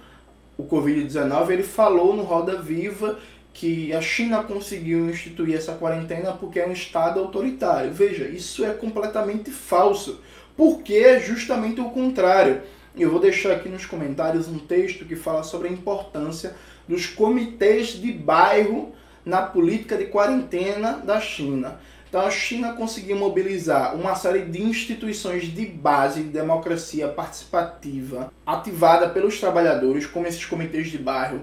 o 0.57 0.63
Covid-19, 0.63 1.51
ele 1.51 1.63
falou 1.65 2.15
no 2.15 2.23
Roda 2.23 2.63
Viva 2.63 3.19
que 3.53 3.93
a 3.93 4.01
China 4.01 4.45
conseguiu 4.45 5.11
instituir 5.11 5.57
essa 5.57 5.73
quarentena 5.73 6.31
porque 6.33 6.61
é 6.61 6.67
um 6.67 6.73
Estado 6.73 7.19
autoritário. 7.19 7.93
Veja, 7.93 8.29
isso 8.29 8.65
é 8.65 8.73
completamente 8.73 9.51
falso, 9.51 10.21
porque 10.57 10.95
é 10.95 11.19
justamente 11.19 11.81
o 11.81 11.91
contrário. 11.91 12.63
Eu 12.97 13.11
vou 13.11 13.19
deixar 13.19 13.51
aqui 13.51 13.69
nos 13.69 13.85
comentários 13.85 14.47
um 14.47 14.61
texto 14.61 15.05
que 15.05 15.17
fala 15.17 15.43
sobre 15.43 15.67
a 15.67 15.73
importância 15.73 16.55
dos 16.89 17.07
comitês 17.07 17.89
de 17.89 18.13
bairro 18.13 18.93
na 19.25 19.43
política 19.43 19.97
de 19.97 20.07
quarentena 20.07 20.93
da 21.05 21.21
China. 21.21 21.81
Então 22.09 22.25
a 22.25 22.31
China 22.31 22.75
conseguiu 22.75 23.17
mobilizar 23.17 23.97
uma 23.97 24.15
série 24.15 24.43
de 24.43 24.63
instituições 24.63 25.53
de 25.53 25.67
base 25.67 26.23
de 26.23 26.29
democracia 26.29 27.09
participativa 27.09 28.33
ativada 28.47 29.09
pelos 29.09 29.41
trabalhadores, 29.41 30.07
como 30.07 30.27
esses 30.27 30.45
comitês 30.45 30.93
de 30.93 30.99
bairro, 30.99 31.41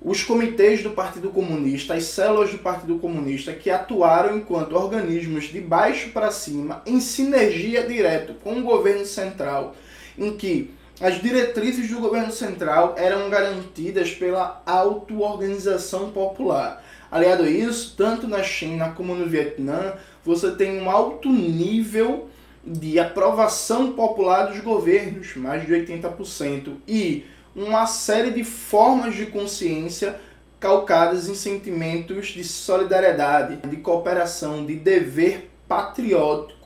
os 0.00 0.22
comitês 0.22 0.82
do 0.82 0.90
Partido 0.90 1.30
Comunista, 1.30 1.94
as 1.94 2.04
células 2.04 2.50
do 2.50 2.58
Partido 2.58 2.98
Comunista, 2.98 3.52
que 3.52 3.70
atuaram 3.70 4.36
enquanto 4.36 4.76
organismos 4.76 5.44
de 5.44 5.60
baixo 5.60 6.10
para 6.10 6.30
cima, 6.30 6.82
em 6.86 7.00
sinergia 7.00 7.86
direto 7.86 8.34
com 8.42 8.58
o 8.58 8.62
governo 8.62 9.04
central, 9.04 9.74
em 10.16 10.36
que 10.36 10.70
as 11.00 11.20
diretrizes 11.20 11.90
do 11.90 11.98
governo 11.98 12.30
central 12.30 12.94
eram 12.96 13.28
garantidas 13.28 14.12
pela 14.12 14.62
auto-organização 14.64 16.12
popular. 16.12 16.84
Aliado 17.10 17.42
a 17.42 17.50
isso, 17.50 17.94
tanto 17.96 18.28
na 18.28 18.42
China 18.42 18.90
como 18.90 19.14
no 19.14 19.26
Vietnã, 19.26 19.94
você 20.24 20.52
tem 20.52 20.80
um 20.80 20.88
alto 20.88 21.28
nível 21.28 22.28
de 22.64 22.98
aprovação 22.98 23.92
popular 23.92 24.46
dos 24.46 24.60
governos, 24.60 25.34
mais 25.36 25.66
de 25.66 25.72
80%, 25.72 26.76
e 26.88 27.26
uma 27.54 27.86
série 27.86 28.30
de 28.30 28.42
formas 28.42 29.14
de 29.14 29.26
consciência 29.26 30.18
calcadas 30.58 31.28
em 31.28 31.34
sentimentos 31.34 32.28
de 32.28 32.42
solidariedade, 32.42 33.68
de 33.68 33.76
cooperação, 33.76 34.64
de 34.64 34.76
dever 34.76 35.50
patriótico 35.68 36.63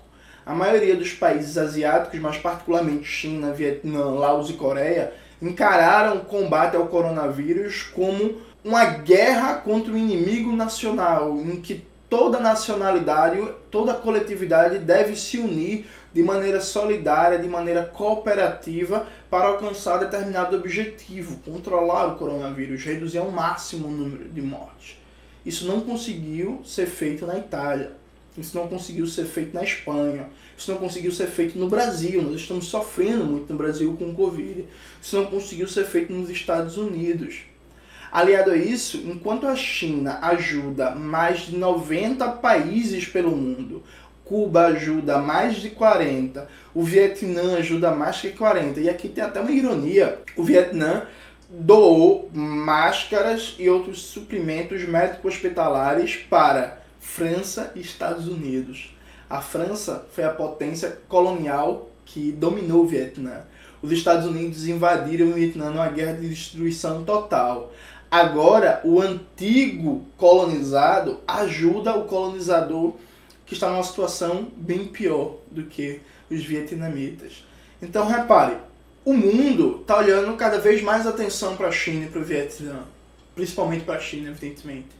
a 0.49 0.55
maioria 0.55 0.97
dos 0.97 1.13
países 1.13 1.59
asiáticos, 1.59 2.19
mas 2.19 2.39
particularmente 2.39 3.05
China, 3.05 3.53
Vietnã, 3.53 4.07
Laos 4.07 4.49
e 4.49 4.55
Coreia, 4.55 5.13
encararam 5.43 6.17
o 6.17 6.25
combate 6.25 6.75
ao 6.75 6.87
coronavírus 6.87 7.83
como 7.95 8.39
uma 8.65 8.87
guerra 8.87 9.57
contra 9.57 9.93
o 9.93 9.99
inimigo 9.99 10.51
nacional, 10.57 11.37
em 11.37 11.61
que 11.61 11.85
toda 12.09 12.41
nacionalidade, 12.41 13.47
toda 13.71 13.93
coletividade 13.93 14.79
deve 14.79 15.17
se 15.17 15.37
unir 15.37 15.87
de 16.15 16.23
maneira 16.23 16.63
solidária, 16.63 17.39
de 17.39 17.47
maneira 17.47 17.85
cooperativa 17.85 19.07
para 19.29 19.49
alcançar 19.49 19.99
determinado 19.99 20.57
objetivo, 20.57 21.37
controlar 21.45 22.07
o 22.07 22.17
coronavírus, 22.17 22.83
reduzir 22.83 23.19
ao 23.19 23.31
máximo 23.31 23.89
o 23.89 23.91
número 23.91 24.31
de 24.31 24.41
mortes. 24.41 24.97
Isso 25.45 25.67
não 25.67 25.83
conseguiu 25.83 26.63
ser 26.65 26.87
feito 26.87 27.27
na 27.27 27.37
Itália. 27.37 27.93
Isso 28.37 28.57
não 28.57 28.69
conseguiu 28.69 29.07
ser 29.07 29.25
feito 29.25 29.55
na 29.55 29.65
Espanha. 29.65 30.29
Isso 30.57 30.71
não 30.71 30.79
conseguiu 30.79 31.11
ser 31.13 31.27
feito 31.27 31.59
no 31.59 31.69
Brasil. 31.69 32.23
Nós 32.23 32.41
estamos 32.41 32.67
sofrendo 32.67 33.25
muito 33.25 33.53
no 33.53 33.59
Brasil 33.59 33.97
com 33.99 34.11
o 34.11 34.15
Covid. 34.15 34.65
Isso 35.01 35.17
não 35.17 35.27
conseguiu 35.27 35.67
ser 35.69 35.85
feito 35.85 36.13
nos 36.13 36.31
Estados 36.31 36.77
Unidos. 36.77 37.41
Aliado 38.11 38.53
a 38.53 38.57
isso, 38.57 39.03
enquanto 39.05 39.47
a 39.47 39.55
China 39.55 40.19
ajuda 40.23 40.95
mais 40.95 41.41
de 41.41 41.57
90 41.57 42.27
países 42.33 43.07
pelo 43.07 43.37
mundo, 43.37 43.83
Cuba 44.25 44.67
ajuda 44.67 45.19
mais 45.19 45.57
de 45.57 45.71
40, 45.71 46.47
o 46.75 46.83
Vietnã 46.83 47.57
ajuda 47.57 47.91
mais 47.93 48.21
que 48.21 48.31
40, 48.31 48.81
e 48.81 48.89
aqui 48.89 49.09
tem 49.09 49.25
até 49.25 49.41
uma 49.41 49.51
ironia: 49.51 50.19
o 50.37 50.45
Vietnã 50.45 51.07
doou 51.49 52.31
máscaras 52.33 53.57
e 53.59 53.71
outros 53.71 54.03
suprimentos 54.03 54.87
médico-hospitalares 54.87 56.17
para 56.29 56.83
França 57.09 57.73
e 57.75 57.81
Estados 57.81 58.29
Unidos. 58.29 58.95
A 59.29 59.41
França 59.41 60.07
foi 60.13 60.25
a 60.25 60.31
potência 60.31 60.99
colonial 61.09 61.91
que 62.05 62.31
dominou 62.31 62.85
o 62.85 62.87
Vietnã. 62.87 63.43
Os 63.83 63.91
Estados 63.91 64.27
Unidos 64.27 64.69
invadiram 64.69 65.29
o 65.29 65.33
Vietnã 65.33 65.71
numa 65.71 65.89
guerra 65.89 66.13
de 66.13 66.29
destruição 66.29 67.05
total. 67.05 67.73
Agora, 68.11 68.81
o 68.85 69.01
antigo 69.01 70.07
colonizado 70.17 71.19
ajuda 71.27 71.97
o 71.97 72.05
colonizador 72.05 72.95
que 73.45 73.55
está 73.55 73.69
numa 73.69 73.83
situação 73.83 74.49
bem 74.57 74.87
pior 74.87 75.37
do 75.51 75.65
que 75.65 76.01
os 76.31 76.45
vietnamitas. 76.45 77.45
Então, 77.83 78.07
repare, 78.07 78.59
o 79.05 79.15
mundo 79.15 79.79
está 79.81 79.99
olhando 79.99 80.37
cada 80.37 80.59
vez 80.59 80.83
mais 80.83 81.07
atenção 81.07 81.57
para 81.57 81.69
a 81.69 81.73
China 81.73 82.05
e 82.05 82.09
para 82.09 82.21
o 82.21 82.25
Vietnã, 82.25 82.83
principalmente 83.35 83.85
para 83.85 83.97
a 83.97 84.01
China, 84.01 84.29
evidentemente 84.29 84.99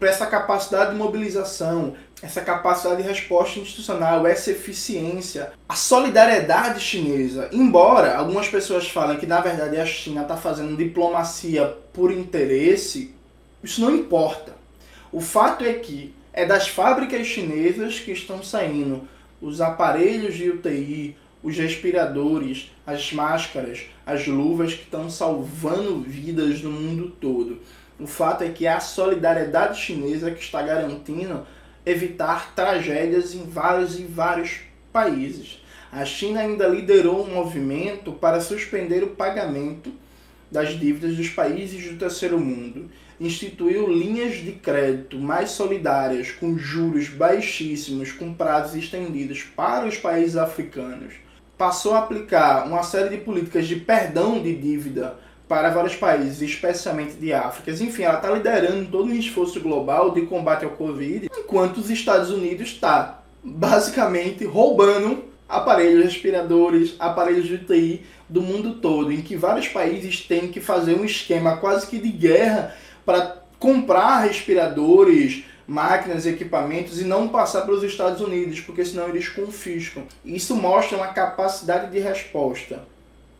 para 0.00 0.08
essa 0.08 0.26
capacidade 0.26 0.92
de 0.92 0.96
mobilização, 0.96 1.94
essa 2.22 2.40
capacidade 2.40 3.02
de 3.02 3.08
resposta 3.08 3.60
institucional, 3.60 4.26
essa 4.26 4.50
eficiência, 4.50 5.52
a 5.68 5.74
solidariedade 5.74 6.80
chinesa. 6.80 7.50
Embora 7.52 8.16
algumas 8.16 8.48
pessoas 8.48 8.88
falem 8.88 9.18
que 9.18 9.26
na 9.26 9.42
verdade 9.42 9.76
a 9.76 9.84
China 9.84 10.22
está 10.22 10.38
fazendo 10.38 10.74
diplomacia 10.74 11.66
por 11.92 12.10
interesse, 12.10 13.14
isso 13.62 13.82
não 13.82 13.94
importa. 13.94 14.56
O 15.12 15.20
fato 15.20 15.64
é 15.64 15.74
que 15.74 16.14
é 16.32 16.46
das 16.46 16.66
fábricas 16.66 17.26
chinesas 17.26 17.98
que 17.98 18.12
estão 18.12 18.42
saindo 18.42 19.06
os 19.38 19.60
aparelhos 19.60 20.34
de 20.34 20.48
UTI, 20.48 21.14
os 21.42 21.56
respiradores, 21.56 22.70
as 22.86 23.12
máscaras, 23.12 23.82
as 24.06 24.26
luvas 24.26 24.72
que 24.72 24.82
estão 24.82 25.10
salvando 25.10 26.00
vidas 26.00 26.62
no 26.62 26.70
mundo 26.70 27.12
todo. 27.20 27.60
O 28.00 28.06
fato 28.06 28.42
é 28.42 28.48
que 28.48 28.66
é 28.66 28.72
a 28.72 28.80
solidariedade 28.80 29.78
chinesa 29.78 30.30
que 30.30 30.42
está 30.42 30.62
garantindo 30.62 31.46
evitar 31.84 32.54
tragédias 32.54 33.34
em 33.34 33.44
vários 33.44 33.98
e 33.98 34.04
vários 34.04 34.60
países. 34.90 35.62
A 35.92 36.04
China 36.04 36.40
ainda 36.40 36.66
liderou 36.66 37.22
um 37.22 37.34
movimento 37.34 38.12
para 38.12 38.40
suspender 38.40 39.02
o 39.02 39.08
pagamento 39.08 39.92
das 40.50 40.78
dívidas 40.78 41.14
dos 41.16 41.28
países 41.28 41.90
do 41.90 41.98
terceiro 41.98 42.40
mundo. 42.40 42.90
Instituiu 43.20 43.86
linhas 43.86 44.36
de 44.36 44.52
crédito 44.52 45.18
mais 45.18 45.50
solidárias, 45.50 46.30
com 46.30 46.56
juros 46.56 47.08
baixíssimos, 47.08 48.12
com 48.12 48.32
prazos 48.32 48.76
estendidos 48.76 49.42
para 49.42 49.86
os 49.86 49.98
países 49.98 50.38
africanos. 50.38 51.14
Passou 51.58 51.92
a 51.92 51.98
aplicar 51.98 52.66
uma 52.66 52.82
série 52.82 53.10
de 53.10 53.22
políticas 53.22 53.66
de 53.68 53.76
perdão 53.76 54.42
de 54.42 54.56
dívida 54.56 55.18
para 55.50 55.70
vários 55.70 55.96
países, 55.96 56.42
especialmente 56.42 57.14
de 57.14 57.32
África. 57.32 57.72
Enfim, 57.72 58.04
ela 58.04 58.18
está 58.18 58.30
liderando 58.30 58.88
todo 58.88 59.10
um 59.10 59.12
esforço 59.12 59.60
global 59.60 60.12
de 60.12 60.22
combate 60.22 60.64
ao 60.64 60.70
Covid, 60.70 61.28
enquanto 61.36 61.78
os 61.78 61.90
Estados 61.90 62.30
Unidos 62.30 62.68
está 62.68 63.24
basicamente 63.42 64.44
roubando 64.44 65.24
aparelhos 65.48 66.04
respiradores, 66.04 66.94
aparelhos 67.00 67.46
de 67.46 67.54
UTI 67.54 68.06
do 68.28 68.40
mundo 68.40 68.74
todo, 68.74 69.10
em 69.10 69.22
que 69.22 69.34
vários 69.34 69.66
países 69.66 70.20
têm 70.20 70.46
que 70.46 70.60
fazer 70.60 70.94
um 70.94 71.04
esquema 71.04 71.56
quase 71.56 71.88
que 71.88 71.98
de 71.98 72.12
guerra 72.12 72.76
para 73.04 73.42
comprar 73.58 74.20
respiradores, 74.20 75.42
máquinas, 75.66 76.26
equipamentos 76.26 77.00
e 77.00 77.04
não 77.04 77.26
passar 77.26 77.62
para 77.62 77.74
os 77.74 77.82
Estados 77.82 78.20
Unidos, 78.20 78.60
porque 78.60 78.84
senão 78.84 79.08
eles 79.08 79.28
confiscam. 79.28 80.04
Isso 80.24 80.54
mostra 80.54 80.96
uma 80.96 81.08
capacidade 81.08 81.90
de 81.90 81.98
resposta 81.98 82.84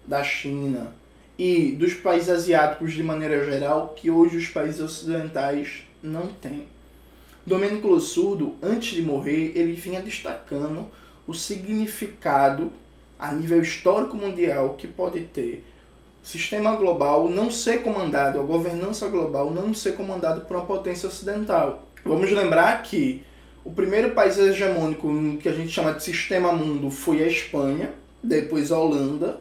da 0.05 0.25
China, 0.25 0.99
e 1.41 1.73
dos 1.73 1.95
países 1.95 2.29
asiáticos 2.29 2.93
de 2.93 3.03
maneira 3.03 3.43
geral 3.51 3.95
que 3.97 4.11
hoje 4.11 4.37
os 4.37 4.49
países 4.49 4.79
ocidentais 4.79 5.85
não 6.03 6.27
têm. 6.27 6.67
Domênico 7.47 7.89
Lossurdo, 7.89 8.57
antes 8.63 8.91
de 8.91 9.01
morrer, 9.01 9.53
ele 9.55 9.73
vinha 9.73 10.03
destacando 10.03 10.87
o 11.27 11.33
significado 11.33 12.71
a 13.19 13.33
nível 13.33 13.63
histórico 13.63 14.19
mundial 14.19 14.75
que 14.75 14.87
pode 14.87 15.21
ter 15.21 15.65
sistema 16.23 16.77
global 16.77 17.27
não 17.31 17.51
ser 17.51 17.83
comandado, 17.83 18.39
a 18.39 18.43
governança 18.43 19.09
global 19.09 19.51
não 19.51 19.73
ser 19.73 19.97
comandado 19.97 20.43
por 20.43 20.59
uma 20.59 20.67
potência 20.67 21.09
ocidental. 21.09 21.89
Vamos 22.05 22.31
lembrar 22.31 22.83
que 22.83 23.25
o 23.65 23.73
primeiro 23.73 24.11
país 24.11 24.37
hegemônico 24.37 25.09
que 25.39 25.49
a 25.49 25.53
gente 25.53 25.71
chama 25.71 25.95
de 25.95 26.05
sistema 26.05 26.53
mundo 26.53 26.91
foi 26.91 27.25
a 27.25 27.27
Espanha, 27.27 27.95
depois 28.23 28.71
a 28.71 28.79
Holanda, 28.79 29.41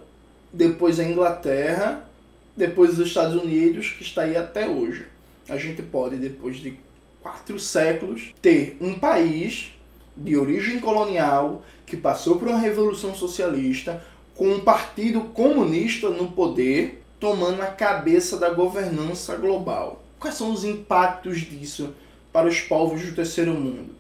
depois 0.52 1.00
a 1.00 1.04
Inglaterra, 1.04 2.10
depois 2.56 3.00
os 3.00 3.08
Estados 3.08 3.36
Unidos, 3.42 3.90
que 3.90 4.04
está 4.04 4.24
aí 4.24 4.36
até 4.36 4.68
hoje. 4.68 5.06
A 5.48 5.58
gente 5.58 5.82
pode, 5.82 6.18
depois 6.18 6.58
de 6.58 6.78
quatro 7.22 7.60
séculos, 7.60 8.34
ter 8.42 8.78
um 8.82 8.98
país 8.98 9.74
de 10.16 10.36
origem 10.38 10.80
colonial 10.80 11.64
que 11.86 11.98
passou 11.98 12.38
por 12.38 12.48
uma 12.48 12.60
revolução 12.60 13.16
socialista, 13.16 14.04
com 14.36 14.50
um 14.50 14.60
partido 14.60 15.22
comunista 15.22 16.10
no 16.10 16.32
poder, 16.32 17.02
tomando 17.20 17.62
a 17.62 17.68
cabeça 17.68 18.38
da 18.38 18.50
governança 18.50 19.36
global. 19.36 20.04
Quais 20.20 20.36
são 20.36 20.52
os 20.52 20.64
impactos 20.64 21.40
disso 21.40 21.94
para 22.32 22.48
os 22.48 22.60
povos 22.60 23.02
do 23.02 23.14
terceiro 23.14 23.54
mundo? 23.54 23.96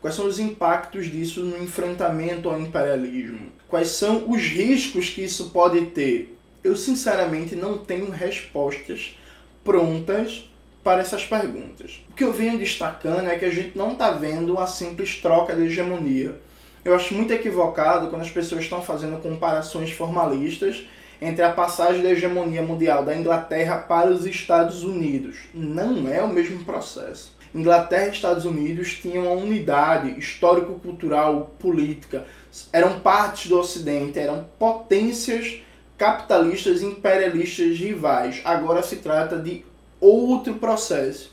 Quais 0.00 0.16
são 0.16 0.26
os 0.26 0.38
impactos 0.38 1.10
disso 1.10 1.40
no 1.40 1.62
enfrentamento 1.62 2.48
ao 2.48 2.60
imperialismo? 2.60 3.52
Quais 3.74 3.88
são 3.88 4.30
os 4.30 4.40
riscos 4.40 5.10
que 5.10 5.24
isso 5.24 5.50
pode 5.50 5.86
ter? 5.86 6.38
Eu 6.62 6.76
sinceramente 6.76 7.56
não 7.56 7.76
tenho 7.76 8.08
respostas 8.08 9.18
prontas 9.64 10.48
para 10.84 11.00
essas 11.00 11.24
perguntas. 11.24 12.00
O 12.08 12.14
que 12.14 12.22
eu 12.22 12.32
venho 12.32 12.56
destacando 12.56 13.28
é 13.28 13.36
que 13.36 13.44
a 13.44 13.50
gente 13.50 13.76
não 13.76 13.94
está 13.94 14.12
vendo 14.12 14.52
uma 14.52 14.68
simples 14.68 15.20
troca 15.20 15.56
de 15.56 15.62
hegemonia. 15.62 16.36
Eu 16.84 16.94
acho 16.94 17.14
muito 17.14 17.32
equivocado 17.32 18.10
quando 18.10 18.22
as 18.22 18.30
pessoas 18.30 18.62
estão 18.62 18.80
fazendo 18.80 19.20
comparações 19.20 19.90
formalistas 19.90 20.86
entre 21.20 21.42
a 21.42 21.50
passagem 21.50 22.00
da 22.00 22.12
hegemonia 22.12 22.62
mundial 22.62 23.04
da 23.04 23.16
Inglaterra 23.16 23.78
para 23.78 24.08
os 24.08 24.24
Estados 24.24 24.84
Unidos. 24.84 25.34
Não 25.52 26.08
é 26.08 26.22
o 26.22 26.28
mesmo 26.28 26.62
processo. 26.64 27.34
Inglaterra 27.52 28.06
e 28.06 28.10
Estados 28.10 28.44
Unidos 28.44 28.94
tinham 28.94 29.24
uma 29.24 29.42
unidade 29.42 30.16
histórico-cultural, 30.18 31.54
política, 31.58 32.24
eram 32.72 33.00
partes 33.00 33.48
do 33.48 33.58
Ocidente, 33.58 34.18
eram 34.18 34.46
potências 34.58 35.60
capitalistas 35.96 36.82
imperialistas 36.82 37.78
rivais. 37.78 38.40
Agora 38.44 38.82
se 38.82 38.96
trata 38.96 39.36
de 39.38 39.64
outro 40.00 40.54
processo. 40.54 41.32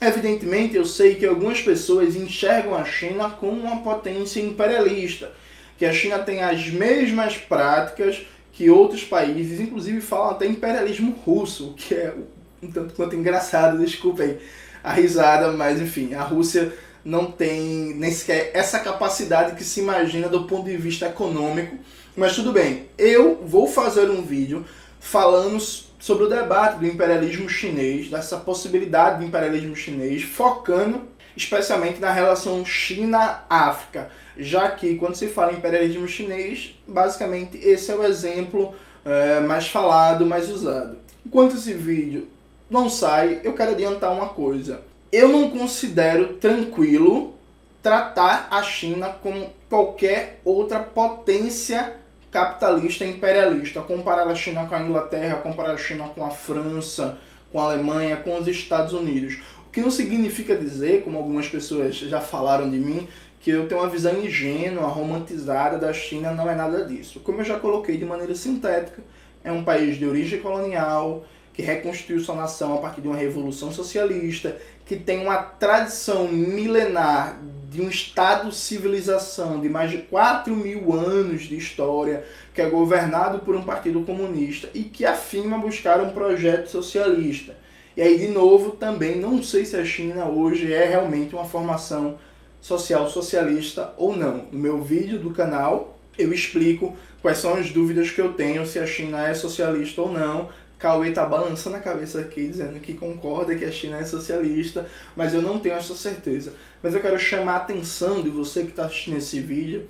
Evidentemente, 0.00 0.76
eu 0.76 0.84
sei 0.84 1.14
que 1.14 1.26
algumas 1.26 1.60
pessoas 1.60 2.16
enxergam 2.16 2.74
a 2.74 2.84
China 2.84 3.30
como 3.30 3.60
uma 3.60 3.82
potência 3.82 4.40
imperialista, 4.40 5.30
que 5.76 5.84
a 5.84 5.92
China 5.92 6.18
tem 6.18 6.42
as 6.42 6.68
mesmas 6.68 7.36
práticas 7.36 8.26
que 8.52 8.70
outros 8.70 9.04
países, 9.04 9.60
inclusive 9.60 10.00
falam 10.00 10.30
até 10.30 10.46
imperialismo 10.46 11.12
russo, 11.24 11.74
que 11.76 11.94
é 11.94 12.14
um 12.62 12.70
tanto 12.70 12.94
quanto 12.94 13.14
engraçado, 13.14 13.78
desculpem 13.78 14.38
a 14.82 14.92
risada, 14.92 15.52
mas 15.52 15.80
enfim, 15.80 16.14
a 16.14 16.22
Rússia 16.22 16.72
não 17.04 17.30
tem 17.30 17.94
nem 17.94 18.10
sequer 18.10 18.50
essa 18.54 18.78
capacidade 18.80 19.56
que 19.56 19.64
se 19.64 19.80
imagina 19.80 20.28
do 20.28 20.44
ponto 20.44 20.64
de 20.64 20.76
vista 20.76 21.06
econômico. 21.06 21.76
Mas 22.16 22.34
tudo 22.34 22.52
bem, 22.52 22.86
eu 22.98 23.40
vou 23.44 23.66
fazer 23.66 24.10
um 24.10 24.22
vídeo 24.22 24.64
falando 24.98 25.58
sobre 25.98 26.24
o 26.24 26.28
debate 26.28 26.78
do 26.78 26.86
imperialismo 26.86 27.48
chinês, 27.48 28.08
dessa 28.08 28.36
possibilidade 28.36 29.18
do 29.18 29.24
imperialismo 29.24 29.76
chinês, 29.76 30.22
focando 30.22 31.08
especialmente 31.36 32.00
na 32.00 32.10
relação 32.10 32.64
China-África, 32.64 34.10
já 34.36 34.70
que 34.70 34.96
quando 34.96 35.14
se 35.14 35.28
fala 35.28 35.52
em 35.52 35.56
imperialismo 35.56 36.06
chinês, 36.08 36.74
basicamente 36.86 37.56
esse 37.58 37.90
é 37.90 37.94
o 37.94 38.04
exemplo 38.04 38.74
é, 39.04 39.40
mais 39.40 39.68
falado, 39.68 40.26
mais 40.26 40.50
usado. 40.50 40.98
Enquanto 41.24 41.56
esse 41.56 41.72
vídeo 41.72 42.28
não 42.68 42.88
sai, 42.88 43.40
eu 43.44 43.54
quero 43.54 43.72
adiantar 43.72 44.12
uma 44.12 44.28
coisa. 44.28 44.82
Eu 45.12 45.28
não 45.28 45.50
considero 45.50 46.34
tranquilo 46.34 47.34
tratar 47.82 48.46
a 48.48 48.62
China 48.62 49.08
como 49.08 49.50
qualquer 49.68 50.40
outra 50.44 50.78
potência 50.78 51.96
capitalista 52.30 53.04
imperialista. 53.04 53.80
Comparar 53.80 54.28
a 54.28 54.34
China 54.36 54.66
com 54.66 54.74
a 54.76 54.80
Inglaterra, 54.80 55.38
comparar 55.38 55.72
a 55.72 55.76
China 55.76 56.08
com 56.14 56.24
a 56.24 56.30
França, 56.30 57.18
com 57.50 57.60
a 57.60 57.64
Alemanha, 57.64 58.18
com 58.18 58.38
os 58.38 58.46
Estados 58.46 58.92
Unidos. 58.92 59.38
O 59.66 59.70
que 59.72 59.80
não 59.80 59.90
significa 59.90 60.54
dizer, 60.54 61.02
como 61.02 61.18
algumas 61.18 61.48
pessoas 61.48 61.96
já 61.96 62.20
falaram 62.20 62.70
de 62.70 62.78
mim, 62.78 63.08
que 63.40 63.50
eu 63.50 63.66
tenho 63.66 63.80
uma 63.80 63.88
visão 63.88 64.16
ingênua, 64.16 64.86
romantizada 64.86 65.76
da 65.76 65.92
China, 65.92 66.32
não 66.32 66.48
é 66.48 66.54
nada 66.54 66.84
disso. 66.84 67.18
Como 67.20 67.40
eu 67.40 67.44
já 67.44 67.58
coloquei 67.58 67.96
de 67.96 68.04
maneira 68.04 68.34
sintética, 68.36 69.02
é 69.42 69.50
um 69.50 69.64
país 69.64 69.96
de 69.96 70.06
origem 70.06 70.40
colonial, 70.40 71.24
que 71.62 72.20
sua 72.20 72.34
nação 72.34 72.74
a 72.74 72.78
partir 72.78 73.00
de 73.00 73.08
uma 73.08 73.16
revolução 73.16 73.72
socialista, 73.72 74.56
que 74.86 74.96
tem 74.96 75.20
uma 75.20 75.38
tradição 75.38 76.28
milenar 76.28 77.40
de 77.70 77.80
um 77.80 77.88
Estado-civilização 77.88 79.60
de 79.60 79.68
mais 79.68 79.90
de 79.90 79.98
4 79.98 80.54
mil 80.56 80.92
anos 80.92 81.42
de 81.42 81.56
história, 81.56 82.24
que 82.52 82.60
é 82.60 82.68
governado 82.68 83.38
por 83.40 83.54
um 83.54 83.62
partido 83.62 84.00
comunista 84.02 84.68
e 84.74 84.82
que 84.82 85.06
afirma 85.06 85.58
buscar 85.58 86.00
um 86.00 86.10
projeto 86.10 86.68
socialista. 86.68 87.54
E 87.96 88.02
aí, 88.02 88.18
de 88.18 88.28
novo, 88.28 88.72
também 88.72 89.16
não 89.16 89.42
sei 89.42 89.64
se 89.64 89.76
a 89.76 89.84
China 89.84 90.26
hoje 90.26 90.72
é 90.72 90.84
realmente 90.84 91.34
uma 91.34 91.44
formação 91.44 92.18
social 92.60 93.08
socialista 93.08 93.92
ou 93.96 94.16
não. 94.16 94.46
No 94.50 94.58
meu 94.58 94.82
vídeo 94.82 95.18
do 95.18 95.30
canal, 95.30 95.98
eu 96.18 96.32
explico 96.32 96.96
quais 97.22 97.38
são 97.38 97.54
as 97.54 97.70
dúvidas 97.70 98.10
que 98.10 98.20
eu 98.20 98.32
tenho 98.32 98.66
se 98.66 98.78
a 98.78 98.86
China 98.86 99.26
é 99.26 99.34
socialista 99.34 100.02
ou 100.02 100.12
não, 100.12 100.48
Cauê 100.80 101.12
tá 101.12 101.26
balançando 101.26 101.76
a 101.76 101.80
cabeça 101.80 102.20
aqui, 102.20 102.48
dizendo 102.48 102.80
que 102.80 102.94
concorda 102.94 103.54
que 103.54 103.66
a 103.66 103.70
China 103.70 103.98
é 103.98 104.04
socialista, 104.04 104.88
mas 105.14 105.34
eu 105.34 105.42
não 105.42 105.60
tenho 105.60 105.74
essa 105.74 105.94
certeza. 105.94 106.54
Mas 106.82 106.94
eu 106.94 107.02
quero 107.02 107.18
chamar 107.18 107.52
a 107.52 107.56
atenção 107.58 108.22
de 108.22 108.30
você 108.30 108.62
que 108.62 108.70
está 108.70 108.86
assistindo 108.86 109.18
esse 109.18 109.40
vídeo, 109.40 109.86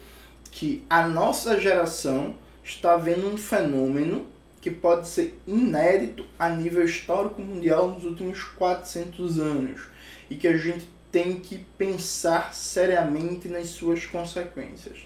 que 0.51 0.85
a 0.91 1.07
nossa 1.07 1.61
geração 1.61 2.35
está 2.65 2.97
vendo 2.97 3.33
um 3.33 3.37
fenômeno 3.37 4.27
que 4.61 4.69
pode 4.69 5.07
ser 5.07 5.41
inédito 5.47 6.27
a 6.37 6.49
nível 6.49 6.85
histórico 6.85 7.41
mundial 7.41 7.89
nos 7.93 8.05
últimos 8.05 8.43
400 8.43 9.39
anos 9.39 9.83
e 10.29 10.35
que 10.35 10.49
a 10.49 10.57
gente 10.57 10.89
tem 11.13 11.39
que 11.39 11.65
pensar 11.79 12.53
seriamente 12.53 13.49
nas 13.49 13.69
suas 13.69 14.07
consequências. 14.07 14.99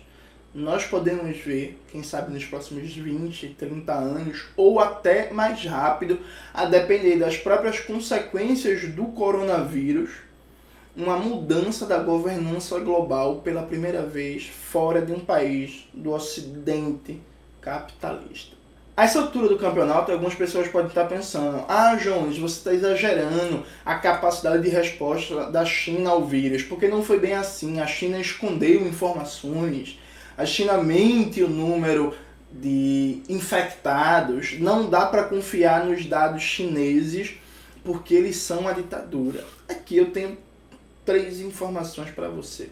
Nós 0.54 0.84
podemos 0.84 1.36
ver, 1.38 1.82
quem 1.90 2.04
sabe 2.04 2.32
nos 2.32 2.44
próximos 2.44 2.94
20, 2.94 3.56
30 3.58 3.92
anos, 3.92 4.44
ou 4.56 4.78
até 4.78 5.32
mais 5.32 5.64
rápido, 5.64 6.20
a 6.52 6.64
depender 6.64 7.16
das 7.16 7.36
próprias 7.36 7.80
consequências 7.80 8.88
do 8.88 9.06
coronavírus, 9.06 10.10
uma 10.96 11.16
mudança 11.16 11.86
da 11.86 11.98
governança 11.98 12.78
global 12.78 13.40
pela 13.40 13.64
primeira 13.64 14.02
vez 14.06 14.46
fora 14.46 15.02
de 15.02 15.12
um 15.12 15.18
país 15.18 15.88
do 15.92 16.12
ocidente 16.12 17.20
capitalista. 17.60 18.54
A 18.96 19.02
essa 19.02 19.20
altura 19.20 19.48
do 19.48 19.58
campeonato, 19.58 20.12
algumas 20.12 20.36
pessoas 20.36 20.68
podem 20.68 20.86
estar 20.86 21.06
pensando: 21.06 21.64
ah, 21.68 21.96
Jones, 21.96 22.38
você 22.38 22.58
está 22.58 22.72
exagerando 22.72 23.64
a 23.84 23.96
capacidade 23.96 24.62
de 24.62 24.68
resposta 24.68 25.50
da 25.50 25.64
China 25.64 26.10
ao 26.10 26.24
vírus, 26.24 26.62
porque 26.62 26.86
não 26.86 27.02
foi 27.02 27.18
bem 27.18 27.34
assim. 27.34 27.80
A 27.80 27.88
China 27.88 28.20
escondeu 28.20 28.86
informações, 28.86 29.98
a 30.36 30.44
China 30.44 30.78
mente 30.78 31.42
o 31.42 31.48
número 31.48 32.14
de 32.50 33.22
infectados, 33.28 34.58
não 34.60 34.88
dá 34.88 35.06
para 35.06 35.24
confiar 35.24 35.84
nos 35.84 36.06
dados 36.06 36.42
chineses 36.42 37.34
porque 37.82 38.14
eles 38.14 38.36
são 38.36 38.60
uma 38.60 38.74
ditadura. 38.74 39.44
Aqui 39.68 39.96
eu 39.96 40.10
tenho 40.10 40.38
três 41.04 41.40
informações 41.40 42.10
para 42.10 42.28
você. 42.28 42.70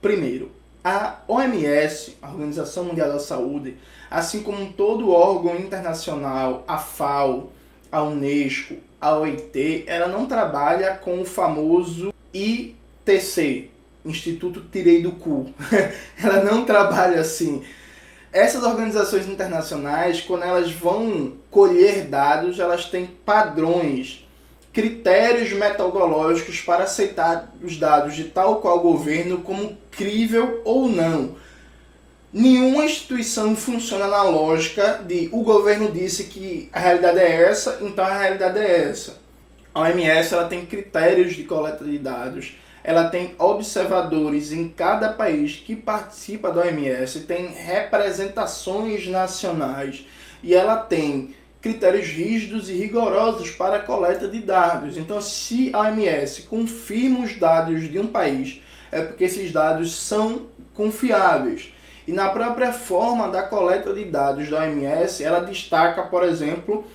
Primeiro, 0.00 0.52
a 0.84 1.18
OMS, 1.26 2.16
a 2.22 2.28
Organização 2.28 2.84
Mundial 2.84 3.08
da 3.08 3.18
Saúde, 3.18 3.76
assim 4.08 4.42
como 4.42 4.72
todo 4.72 5.10
órgão 5.10 5.56
internacional, 5.56 6.64
a 6.68 6.78
FAO, 6.78 7.50
a 7.90 8.02
Unesco, 8.02 8.76
a 9.00 9.16
OIT, 9.16 9.84
ela 9.86 10.06
não 10.06 10.26
trabalha 10.26 10.94
com 10.94 11.20
o 11.20 11.24
famoso 11.24 12.14
ITC, 12.32 13.70
Instituto 14.10 14.60
Tirei 14.70 15.02
do 15.02 15.12
Cu. 15.12 15.52
ela 16.22 16.42
não 16.44 16.64
trabalha 16.64 17.20
assim. 17.20 17.62
Essas 18.32 18.62
organizações 18.62 19.26
internacionais, 19.28 20.20
quando 20.20 20.44
elas 20.44 20.70
vão 20.70 21.32
colher 21.50 22.04
dados, 22.04 22.58
elas 22.58 22.84
têm 22.86 23.06
padrões 23.06 24.26
critérios 24.76 25.54
metodológicos 25.54 26.60
para 26.60 26.84
aceitar 26.84 27.50
os 27.62 27.78
dados 27.78 28.14
de 28.14 28.24
tal 28.24 28.60
qual 28.60 28.78
governo 28.80 29.38
como 29.38 29.74
crível 29.90 30.60
ou 30.66 30.86
não. 30.86 31.34
Nenhuma 32.30 32.84
instituição 32.84 33.56
funciona 33.56 34.06
na 34.06 34.22
lógica 34.22 35.02
de 35.02 35.30
o 35.32 35.42
governo 35.42 35.90
disse 35.90 36.24
que 36.24 36.68
a 36.70 36.78
realidade 36.78 37.18
é 37.20 37.44
essa, 37.44 37.78
então 37.80 38.04
a 38.04 38.18
realidade 38.18 38.58
é 38.58 38.90
essa. 38.90 39.16
A 39.72 39.80
OMS 39.80 40.34
ela 40.34 40.46
tem 40.46 40.66
critérios 40.66 41.34
de 41.34 41.44
coleta 41.44 41.82
de 41.82 41.96
dados, 41.96 42.58
ela 42.86 43.08
tem 43.08 43.34
observadores 43.36 44.52
em 44.52 44.68
cada 44.68 45.08
país 45.08 45.56
que 45.56 45.74
participa 45.74 46.52
da 46.52 46.60
OMS, 46.60 47.18
tem 47.22 47.48
representações 47.48 49.08
nacionais 49.08 50.06
e 50.40 50.54
ela 50.54 50.76
tem 50.76 51.34
critérios 51.60 52.06
rígidos 52.06 52.70
e 52.70 52.74
rigorosos 52.74 53.50
para 53.50 53.78
a 53.78 53.82
coleta 53.82 54.28
de 54.28 54.38
dados. 54.38 54.96
Então, 54.96 55.20
se 55.20 55.68
a 55.72 55.80
OMS 55.80 56.42
confirma 56.42 57.24
os 57.24 57.36
dados 57.36 57.90
de 57.90 57.98
um 57.98 58.06
país, 58.06 58.62
é 58.92 59.02
porque 59.02 59.24
esses 59.24 59.50
dados 59.50 59.92
são 59.96 60.46
confiáveis. 60.72 61.74
E 62.06 62.12
na 62.12 62.28
própria 62.28 62.72
forma 62.72 63.28
da 63.28 63.42
coleta 63.42 63.92
de 63.92 64.04
dados 64.04 64.48
da 64.48 64.60
OMS, 64.60 65.24
ela 65.24 65.40
destaca, 65.40 66.04
por 66.04 66.22
exemplo, 66.22 66.86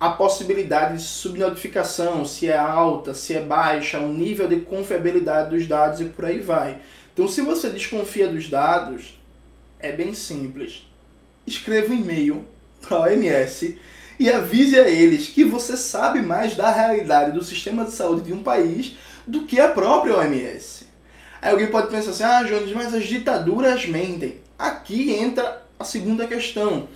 a 0.00 0.10
possibilidade 0.10 0.98
de 0.98 1.02
subnotificação, 1.02 2.24
se 2.24 2.48
é 2.48 2.56
alta, 2.56 3.14
se 3.14 3.34
é 3.34 3.40
baixa, 3.40 3.98
o 3.98 4.12
nível 4.12 4.46
de 4.46 4.60
confiabilidade 4.60 5.50
dos 5.50 5.66
dados 5.66 6.00
e 6.00 6.04
por 6.04 6.24
aí 6.24 6.40
vai. 6.40 6.78
Então, 7.12 7.26
se 7.26 7.40
você 7.40 7.68
desconfia 7.68 8.28
dos 8.28 8.48
dados, 8.48 9.18
é 9.80 9.90
bem 9.90 10.14
simples. 10.14 10.86
Escreva 11.46 11.92
um 11.92 11.96
e-mail 11.96 12.46
para 12.80 12.96
a 12.96 13.00
OMS 13.02 13.76
e 14.18 14.30
avise 14.30 14.78
a 14.78 14.88
eles 14.88 15.28
que 15.28 15.44
você 15.44 15.76
sabe 15.76 16.20
mais 16.20 16.54
da 16.54 16.70
realidade 16.70 17.32
do 17.32 17.42
sistema 17.42 17.84
de 17.84 17.92
saúde 17.92 18.22
de 18.22 18.32
um 18.32 18.42
país 18.42 18.96
do 19.26 19.46
que 19.46 19.60
a 19.60 19.68
própria 19.68 20.16
OMS. 20.16 20.86
Aí 21.40 21.50
alguém 21.50 21.68
pode 21.68 21.88
pensar 21.88 22.10
assim: 22.10 22.24
ah, 22.24 22.42
Jones, 22.42 22.72
mas 22.72 22.94
as 22.94 23.04
ditaduras 23.04 23.86
mentem. 23.86 24.40
Aqui 24.58 25.12
entra 25.12 25.62
a 25.78 25.84
segunda 25.84 26.26
questão, 26.26 26.88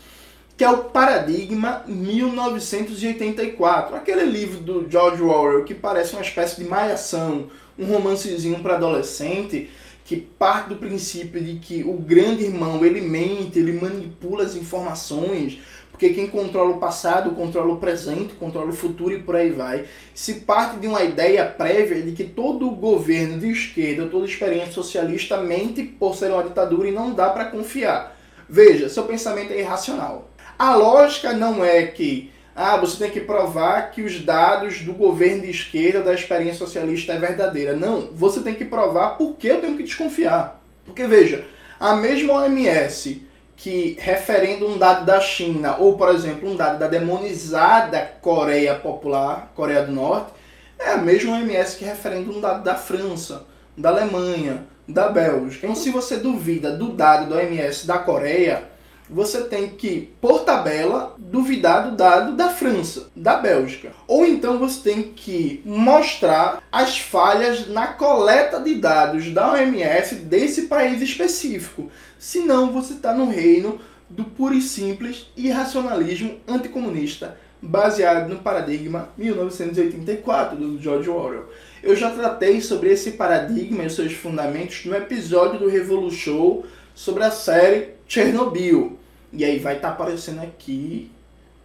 que 0.56 0.64
é 0.64 0.70
o 0.70 0.84
paradigma 0.84 1.82
1984, 1.86 3.96
aquele 3.96 4.24
livro 4.24 4.60
do 4.60 4.90
George 4.90 5.22
Orwell 5.22 5.64
que 5.64 5.74
parece 5.74 6.12
uma 6.12 6.22
espécie 6.22 6.62
de 6.62 6.68
malhação, 6.68 7.48
um 7.78 7.86
romancezinho 7.86 8.60
para 8.60 8.74
adolescente 8.74 9.70
que 10.04 10.16
parte 10.16 10.70
do 10.70 10.76
princípio 10.76 11.42
de 11.42 11.60
que 11.60 11.82
o 11.84 11.94
grande 11.94 12.44
irmão 12.44 12.84
ele 12.84 13.00
mente, 13.00 13.58
ele 13.58 13.72
manipula 13.72 14.44
as 14.44 14.54
informações 14.54 15.58
porque 16.02 16.14
quem 16.14 16.26
controla 16.26 16.70
o 16.70 16.78
passado 16.78 17.30
controla 17.30 17.74
o 17.74 17.76
presente, 17.76 18.34
controla 18.34 18.70
o 18.70 18.74
futuro 18.74 19.14
e 19.14 19.22
por 19.22 19.36
aí 19.36 19.50
vai. 19.50 19.84
Se 20.12 20.40
parte 20.40 20.78
de 20.78 20.88
uma 20.88 21.04
ideia 21.04 21.44
prévia 21.44 22.02
de 22.02 22.10
que 22.10 22.24
todo 22.24 22.68
governo 22.72 23.38
de 23.38 23.52
esquerda, 23.52 24.08
toda 24.08 24.24
experiência 24.24 24.72
socialista 24.72 25.36
mente 25.36 25.84
por 25.84 26.16
ser 26.16 26.32
uma 26.32 26.42
ditadura 26.42 26.88
e 26.88 26.92
não 26.92 27.14
dá 27.14 27.30
para 27.30 27.44
confiar. 27.44 28.18
Veja, 28.48 28.88
seu 28.88 29.04
pensamento 29.04 29.52
é 29.52 29.60
irracional. 29.60 30.28
A 30.62 30.77
lógica 30.77 31.33
não 31.33 31.64
é 31.64 31.83
que 31.87 32.31
ah, 32.55 32.77
você 32.77 32.96
tem 32.96 33.11
que 33.11 33.22
provar 33.22 33.90
que 33.90 34.01
os 34.01 34.20
dados 34.20 34.83
do 34.83 34.92
governo 34.92 35.42
de 35.42 35.51
esquerda, 35.51 36.03
da 36.03 36.14
experiência 36.14 36.59
socialista 36.59 37.12
é 37.12 37.18
verdadeira. 37.18 37.75
Não, 37.75 38.03
você 38.12 38.40
tem 38.42 38.55
que 38.55 38.64
provar 38.64 39.16
por 39.16 39.35
que 39.35 39.48
eu 39.48 39.61
tenho 39.61 39.77
que 39.77 39.83
desconfiar. 39.83 40.62
Porque 40.85 41.05
veja, 41.05 41.44
a 41.81 41.96
mesma 41.96 42.35
OMS 42.35 43.27
que 43.57 43.96
referendo 43.98 44.68
um 44.68 44.79
dado 44.79 45.05
da 45.05 45.20
China 45.20 45.79
ou, 45.81 45.98
por 45.98 46.11
exemplo, 46.11 46.48
um 46.48 46.55
dado 46.55 46.79
da 46.79 46.87
demonizada 46.87 48.12
Coreia 48.20 48.77
Popular, 48.77 49.51
Coreia 49.57 49.83
do 49.83 49.90
Norte, 49.90 50.31
é 50.79 50.90
a 50.90 50.96
mesma 50.96 51.38
OMS 51.38 51.77
que 51.77 51.85
referendo 51.85 52.31
um 52.31 52.40
dado 52.40 52.62
da 52.62 52.77
França, 52.77 53.46
da 53.77 53.88
Alemanha, 53.88 54.64
da 54.87 55.09
Bélgica. 55.09 55.66
Então, 55.66 55.75
se 55.75 55.90
você 55.90 56.18
duvida 56.18 56.70
do 56.70 56.92
dado 56.92 57.29
da 57.29 57.38
OMS 57.38 57.85
da 57.85 57.98
Coreia, 57.98 58.70
você 59.12 59.42
tem 59.44 59.68
que, 59.68 60.11
por 60.20 60.44
tabela, 60.44 61.14
duvidar 61.18 61.90
do 61.90 61.96
dado 61.96 62.37
da 62.37 62.48
França, 62.48 63.11
da 63.14 63.37
Bélgica. 63.37 63.92
Ou 64.09 64.25
então 64.25 64.59
você 64.59 64.90
tem 64.90 65.03
que 65.03 65.62
mostrar 65.64 66.62
as 66.72 66.98
falhas 66.98 67.68
na 67.68 67.88
coleta 67.88 68.59
de 68.59 68.75
dados 68.77 69.31
da 69.31 69.53
OMS 69.53 70.16
desse 70.16 70.62
país 70.62 71.03
específico. 71.03 71.90
Senão 72.18 72.72
você 72.72 72.94
está 72.94 73.12
no 73.12 73.29
reino 73.29 73.79
do 74.09 74.25
puro 74.25 74.55
e 74.55 74.62
simples 74.62 75.27
irracionalismo 75.37 76.38
anticomunista 76.48 77.37
baseado 77.62 78.29
no 78.29 78.40
paradigma 78.40 79.11
1984 79.16 80.57
do 80.57 80.83
George 80.83 81.09
Orwell. 81.09 81.48
Eu 81.83 81.94
já 81.94 82.11
tratei 82.11 82.61
sobre 82.61 82.90
esse 82.90 83.12
paradigma 83.12 83.85
e 83.85 83.90
seus 83.90 84.12
fundamentos 84.12 84.85
no 84.85 84.96
episódio 84.96 85.61
do 85.61 85.68
Revolution 85.68 86.62
sobre 86.94 87.22
a 87.22 87.31
série 87.31 87.90
Chernobyl. 88.07 88.98
E 89.33 89.45
aí 89.45 89.59
vai 89.59 89.77
estar 89.77 89.88
tá 89.88 89.95
aparecendo 89.95 90.42
aqui 90.42 91.11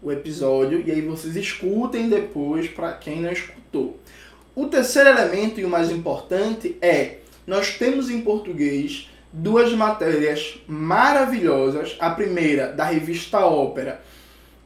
o 0.01 0.11
episódio 0.11 0.83
e 0.85 0.91
aí 0.91 1.01
vocês 1.01 1.35
escutem 1.35 2.07
depois 2.07 2.67
para 2.69 2.93
quem 2.93 3.21
não 3.21 3.31
escutou. 3.31 3.99
O 4.55 4.67
terceiro 4.67 5.09
elemento 5.09 5.59
e 5.59 5.65
o 5.65 5.69
mais 5.69 5.91
importante 5.91 6.77
é 6.81 7.17
nós 7.45 7.77
temos 7.77 8.09
em 8.09 8.21
português 8.21 9.09
duas 9.31 9.73
matérias 9.73 10.59
maravilhosas. 10.67 11.95
A 11.99 12.09
primeira, 12.09 12.71
da 12.71 12.85
revista 12.85 13.45
Ópera, 13.45 14.01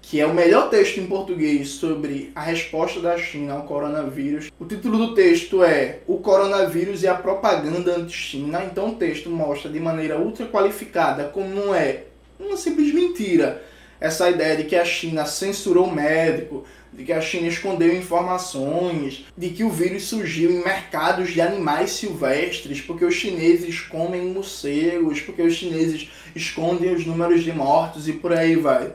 que 0.01 0.19
é 0.19 0.25
o 0.25 0.33
melhor 0.33 0.69
texto 0.69 0.99
em 0.99 1.07
português 1.07 1.69
sobre 1.69 2.31
a 2.35 2.41
resposta 2.41 2.99
da 2.99 3.17
China 3.17 3.53
ao 3.53 3.63
coronavírus. 3.63 4.51
O 4.59 4.65
título 4.65 4.97
do 4.97 5.13
texto 5.13 5.63
é 5.63 5.99
O 6.07 6.17
Coronavírus 6.17 7.03
e 7.03 7.07
a 7.07 7.15
Propaganda 7.15 7.95
Anti-China. 7.95 8.63
Então 8.63 8.89
o 8.89 8.95
texto 8.95 9.29
mostra 9.29 9.71
de 9.71 9.79
maneira 9.79 10.19
ultra 10.19 10.45
qualificada 10.45 11.25
como 11.25 11.73
é 11.73 12.03
uma 12.45 12.57
simples 12.57 12.93
mentira 12.93 13.63
essa 14.01 14.27
ideia 14.31 14.57
de 14.57 14.63
que 14.63 14.75
a 14.75 14.83
China 14.83 15.25
censurou 15.27 15.85
o 15.85 15.93
médico, 15.93 16.65
de 16.91 17.05
que 17.05 17.13
a 17.13 17.21
China 17.21 17.47
escondeu 17.47 17.95
informações, 17.95 19.25
de 19.37 19.49
que 19.49 19.63
o 19.63 19.69
vírus 19.69 20.05
surgiu 20.05 20.49
em 20.49 20.63
mercados 20.63 21.31
de 21.31 21.39
animais 21.39 21.91
silvestres, 21.91 22.81
porque 22.81 23.05
os 23.05 23.13
chineses 23.13 23.79
comem 23.79 24.25
morcegos, 24.33 25.21
porque 25.21 25.43
os 25.43 25.53
chineses 25.53 26.09
escondem 26.35 26.93
os 26.93 27.05
números 27.05 27.43
de 27.43 27.53
mortos 27.53 28.07
e 28.07 28.13
por 28.13 28.33
aí 28.33 28.55
vai. 28.55 28.91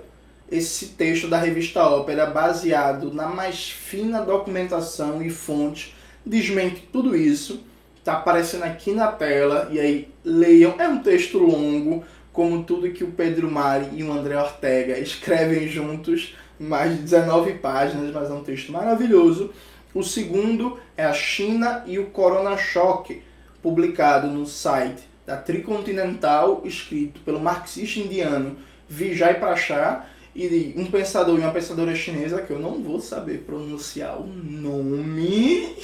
Esse 0.50 0.86
texto 0.86 1.28
da 1.28 1.38
revista 1.38 1.82
Ópera, 1.84 2.26
baseado 2.26 3.14
na 3.14 3.28
mais 3.28 3.70
fina 3.70 4.20
documentação 4.20 5.22
e 5.22 5.30
fontes, 5.30 5.94
desmente 6.24 6.82
tudo 6.92 7.16
isso. 7.16 7.64
Está 7.98 8.14
aparecendo 8.14 8.62
aqui 8.62 8.92
na 8.92 9.08
tela, 9.08 9.68
e 9.72 9.80
aí 9.80 10.08
leiam. 10.24 10.76
É 10.78 10.88
um 10.88 10.98
texto 10.98 11.38
longo, 11.38 12.04
como 12.36 12.64
tudo 12.64 12.90
que 12.90 13.02
o 13.02 13.12
Pedro 13.12 13.50
Mari 13.50 13.88
e 13.94 14.04
o 14.04 14.12
André 14.12 14.38
Ortega 14.38 14.98
escrevem 14.98 15.66
juntos, 15.66 16.36
mais 16.60 16.94
de 16.94 17.02
19 17.02 17.54
páginas, 17.54 18.12
mas 18.12 18.28
é 18.28 18.34
um 18.34 18.44
texto 18.44 18.70
maravilhoso. 18.70 19.50
O 19.94 20.02
segundo 20.02 20.78
é 20.98 21.04
a 21.06 21.14
China 21.14 21.82
e 21.86 21.98
o 21.98 22.10
Corona 22.10 22.58
Choque, 22.58 23.22
publicado 23.62 24.26
no 24.26 24.44
site 24.44 25.02
da 25.24 25.38
Tricontinental, 25.38 26.60
escrito 26.66 27.20
pelo 27.20 27.40
marxista 27.40 28.00
indiano 28.00 28.58
Vijay 28.86 29.40
Prachar 29.40 30.10
e 30.34 30.74
um 30.76 30.84
pensador 30.90 31.38
e 31.38 31.42
uma 31.42 31.52
pensadora 31.52 31.94
chinesa 31.96 32.42
que 32.42 32.50
eu 32.50 32.58
não 32.58 32.82
vou 32.82 33.00
saber 33.00 33.44
pronunciar 33.46 34.20
o 34.20 34.26
nome, 34.26 35.74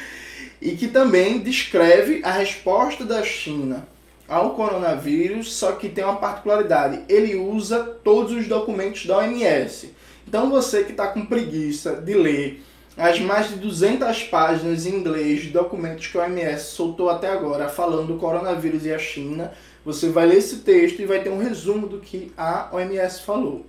e 0.58 0.70
que 0.70 0.88
também 0.88 1.40
descreve 1.40 2.22
a 2.24 2.32
resposta 2.32 3.04
da 3.04 3.22
China 3.22 3.91
ao 4.32 4.54
coronavírus, 4.54 5.52
só 5.52 5.72
que 5.72 5.90
tem 5.90 6.02
uma 6.02 6.16
particularidade, 6.16 7.02
ele 7.06 7.36
usa 7.36 7.82
todos 8.02 8.32
os 8.32 8.48
documentos 8.48 9.04
da 9.04 9.18
OMS. 9.18 9.94
Então 10.26 10.48
você 10.48 10.84
que 10.84 10.92
está 10.92 11.08
com 11.08 11.26
preguiça 11.26 11.96
de 11.96 12.14
ler 12.14 12.64
as 12.96 13.20
mais 13.20 13.50
de 13.50 13.56
200 13.56 14.22
páginas 14.24 14.86
em 14.86 14.94
inglês 14.94 15.42
de 15.42 15.48
documentos 15.50 16.06
que 16.06 16.16
a 16.16 16.22
OMS 16.22 16.70
soltou 16.70 17.10
até 17.10 17.28
agora 17.28 17.68
falando 17.68 18.14
do 18.14 18.18
coronavírus 18.18 18.86
e 18.86 18.94
a 18.94 18.98
China, 18.98 19.52
você 19.84 20.08
vai 20.08 20.24
ler 20.24 20.38
esse 20.38 20.60
texto 20.60 21.00
e 21.00 21.06
vai 21.06 21.22
ter 21.22 21.28
um 21.28 21.38
resumo 21.38 21.86
do 21.86 22.00
que 22.00 22.32
a 22.34 22.70
OMS 22.72 23.20
falou. 23.20 23.66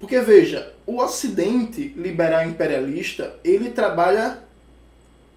Porque 0.00 0.18
veja, 0.18 0.72
o 0.86 1.00
Ocidente 1.00 1.94
liberal 1.96 2.44
imperialista, 2.44 3.34
ele 3.44 3.70
trabalha 3.70 4.38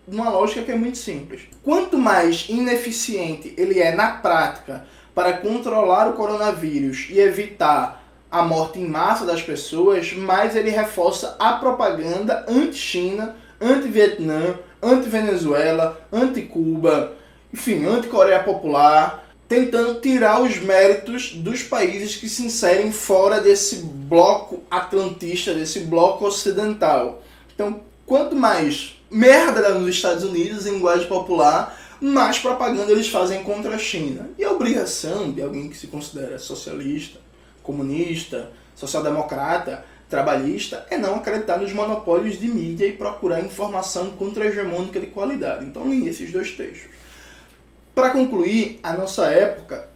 numa 0.08 0.30
lógica 0.30 0.63
que 0.63 0.72
é 0.72 0.76
muito 0.76 0.98
simples. 0.98 1.42
Quanto 1.63 1.98
mais 1.98 2.48
ineficiente 2.50 3.54
ele 3.58 3.80
é 3.80 3.94
na 3.94 4.12
prática 4.12 4.86
para 5.13 5.34
controlar 5.34 6.10
o 6.10 6.13
coronavírus 6.13 7.08
e 7.10 7.20
evitar 7.20 8.04
a 8.30 8.42
morte 8.42 8.80
em 8.80 8.88
massa 8.88 9.26
das 9.26 9.42
pessoas, 9.42 10.12
mais 10.13 10.56
ele 10.56 10.72
reforça 10.72 11.36
a 11.38 11.54
propaganda 11.54 12.46
anti-China, 12.48 13.36
anti-Vietnã, 13.62 14.58
anti-Venezuela, 14.82 16.02
anti-Cuba, 16.12 17.13
enfim, 17.54 17.86
anti-Coreia 17.86 18.42
Popular, 18.42 19.24
tentando 19.48 20.02
tirar 20.02 20.42
os 20.42 20.58
méritos 20.58 21.34
dos 21.36 21.62
países 21.62 22.16
que 22.16 22.28
se 22.28 22.44
inserem 22.44 22.92
fora 22.92 23.39
desse 23.39 23.84
bloco 23.84 24.63
atlantista, 24.70 25.54
desse 25.54 25.82
bloco 25.82 26.26
ocidental. 26.26 27.22
Então, 27.54 27.82
quanto 28.04 28.36
mais 28.36 29.00
merda 29.13 29.69
nos 29.76 29.95
Estados 29.95 30.23
Unidos, 30.23 30.65
em 30.65 30.71
linguagem 30.71 31.08
popular, 31.08 31.80
mais 32.02 32.39
propaganda 32.39 32.91
eles 32.91 33.08
fazem 33.08 33.43
contra 33.43 33.76
a 33.76 33.78
China. 33.78 34.30
E 34.38 34.43
a 34.43 34.52
obrigação 34.52 35.32
de 35.32 35.41
alguém 35.41 35.69
que 35.69 35.78
se 35.78 35.88
considera 35.88 36.39
socialista, 36.39 37.19
comunista, 37.62 38.52
social-democrata, 38.76 39.86
trabalhista, 40.10 40.86
é 40.89 40.97
não 40.97 41.15
acreditar 41.15 41.58
nos 41.58 41.71
monopólios 41.71 42.39
de 42.39 42.47
mídia 42.47 42.88
e 42.88 42.93
procurar 42.93 43.39
informação 43.41 44.12
contra-hegemônica 44.12 44.99
de 44.99 45.08
qualidade. 45.08 45.65
Então, 45.65 45.88
li 45.88 46.08
esses 46.08 46.32
dois 46.32 46.52
textos. 46.52 46.89
Para 47.93 48.10
concluir, 48.10 48.80
a 48.82 48.93
nossa 48.93 49.28
época 49.28 49.88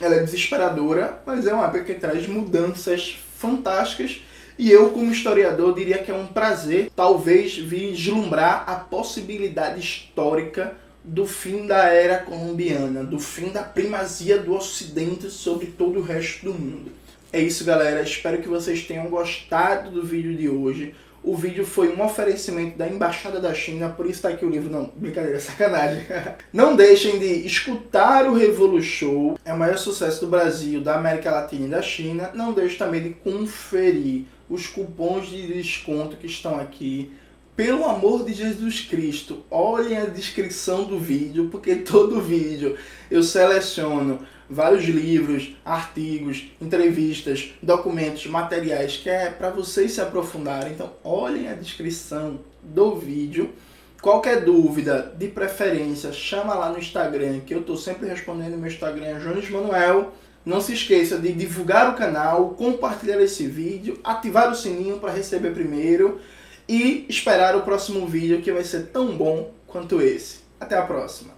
ela 0.00 0.14
é 0.14 0.20
desesperadora, 0.20 1.22
mas 1.26 1.46
é 1.46 1.52
uma 1.52 1.64
época 1.64 1.84
que 1.84 1.94
traz 1.94 2.26
mudanças 2.26 3.18
fantásticas 3.38 4.22
e 4.58 4.70
eu, 4.70 4.90
como 4.90 5.12
historiador, 5.12 5.74
diria 5.74 5.98
que 5.98 6.10
é 6.10 6.14
um 6.14 6.26
prazer, 6.26 6.90
talvez, 6.96 7.58
vislumbrar 7.58 8.64
a 8.66 8.76
possibilidade 8.76 9.80
histórica 9.80 10.74
do 11.04 11.26
fim 11.26 11.66
da 11.66 11.84
era 11.84 12.18
colombiana, 12.18 13.04
do 13.04 13.18
fim 13.18 13.50
da 13.50 13.62
primazia 13.62 14.38
do 14.38 14.54
Ocidente 14.54 15.30
sobre 15.30 15.66
todo 15.66 16.00
o 16.00 16.02
resto 16.02 16.46
do 16.46 16.54
mundo. 16.54 16.90
É 17.32 17.40
isso, 17.40 17.64
galera. 17.64 18.02
Espero 18.02 18.40
que 18.40 18.48
vocês 18.48 18.82
tenham 18.82 19.08
gostado 19.08 19.90
do 19.90 20.02
vídeo 20.02 20.34
de 20.34 20.48
hoje. 20.48 20.94
O 21.22 21.36
vídeo 21.36 21.66
foi 21.66 21.94
um 21.94 22.04
oferecimento 22.04 22.78
da 22.78 22.88
Embaixada 22.88 23.40
da 23.40 23.52
China, 23.52 23.88
por 23.88 24.06
isso 24.06 24.14
está 24.14 24.28
aqui 24.28 24.44
o 24.44 24.48
livro. 24.48 24.70
Não, 24.70 24.90
brincadeira, 24.96 25.38
sacanagem. 25.40 26.04
Não 26.52 26.74
deixem 26.74 27.18
de 27.18 27.46
escutar 27.46 28.26
o 28.26 28.34
Revolu 28.34 28.80
Show, 28.80 29.38
é 29.44 29.52
o 29.52 29.58
maior 29.58 29.76
sucesso 29.76 30.20
do 30.20 30.30
Brasil, 30.30 30.80
da 30.80 30.94
América 30.94 31.30
Latina 31.30 31.66
e 31.66 31.70
da 31.70 31.82
China. 31.82 32.30
Não 32.32 32.52
deixe 32.52 32.76
também 32.76 33.02
de 33.02 33.10
conferir 33.10 34.24
os 34.48 34.66
cupons 34.66 35.28
de 35.28 35.46
desconto 35.46 36.16
que 36.16 36.26
estão 36.26 36.58
aqui. 36.58 37.10
Pelo 37.56 37.86
amor 37.86 38.24
de 38.24 38.34
Jesus 38.34 38.82
Cristo, 38.82 39.42
olhem 39.50 39.96
a 39.96 40.04
descrição 40.04 40.84
do 40.84 40.98
vídeo, 40.98 41.48
porque 41.50 41.76
todo 41.82 42.20
vídeo 42.20 42.76
eu 43.10 43.22
seleciono 43.22 44.20
vários 44.48 44.84
livros, 44.84 45.56
artigos, 45.64 46.50
entrevistas, 46.60 47.54
documentos, 47.62 48.26
materiais 48.26 48.96
que 48.98 49.10
é 49.10 49.30
para 49.30 49.50
vocês 49.50 49.92
se 49.92 50.00
aprofundarem. 50.00 50.72
Então, 50.72 50.92
olhem 51.02 51.48
a 51.48 51.54
descrição 51.54 52.40
do 52.62 52.94
vídeo. 52.94 53.52
Qualquer 54.00 54.44
dúvida, 54.44 55.14
de 55.18 55.26
preferência, 55.28 56.12
chama 56.12 56.54
lá 56.54 56.70
no 56.70 56.78
Instagram, 56.78 57.40
que 57.40 57.54
eu 57.54 57.60
estou 57.60 57.76
sempre 57.76 58.08
respondendo 58.08 58.56
meu 58.56 58.70
Instagram, 58.70 59.04
é 59.04 59.14
Jones 59.14 59.50
Manuel. 59.50 60.12
Não 60.46 60.60
se 60.60 60.74
esqueça 60.74 61.18
de 61.18 61.32
divulgar 61.32 61.90
o 61.90 61.96
canal, 61.96 62.50
compartilhar 62.50 63.20
esse 63.20 63.48
vídeo, 63.48 63.98
ativar 64.04 64.48
o 64.48 64.54
sininho 64.54 65.00
para 65.00 65.10
receber 65.10 65.50
primeiro 65.50 66.20
e 66.68 67.04
esperar 67.08 67.56
o 67.56 67.62
próximo 67.62 68.06
vídeo 68.06 68.40
que 68.40 68.52
vai 68.52 68.62
ser 68.62 68.86
tão 68.92 69.16
bom 69.16 69.50
quanto 69.66 70.00
esse. 70.00 70.38
Até 70.60 70.78
a 70.78 70.82
próxima! 70.82 71.35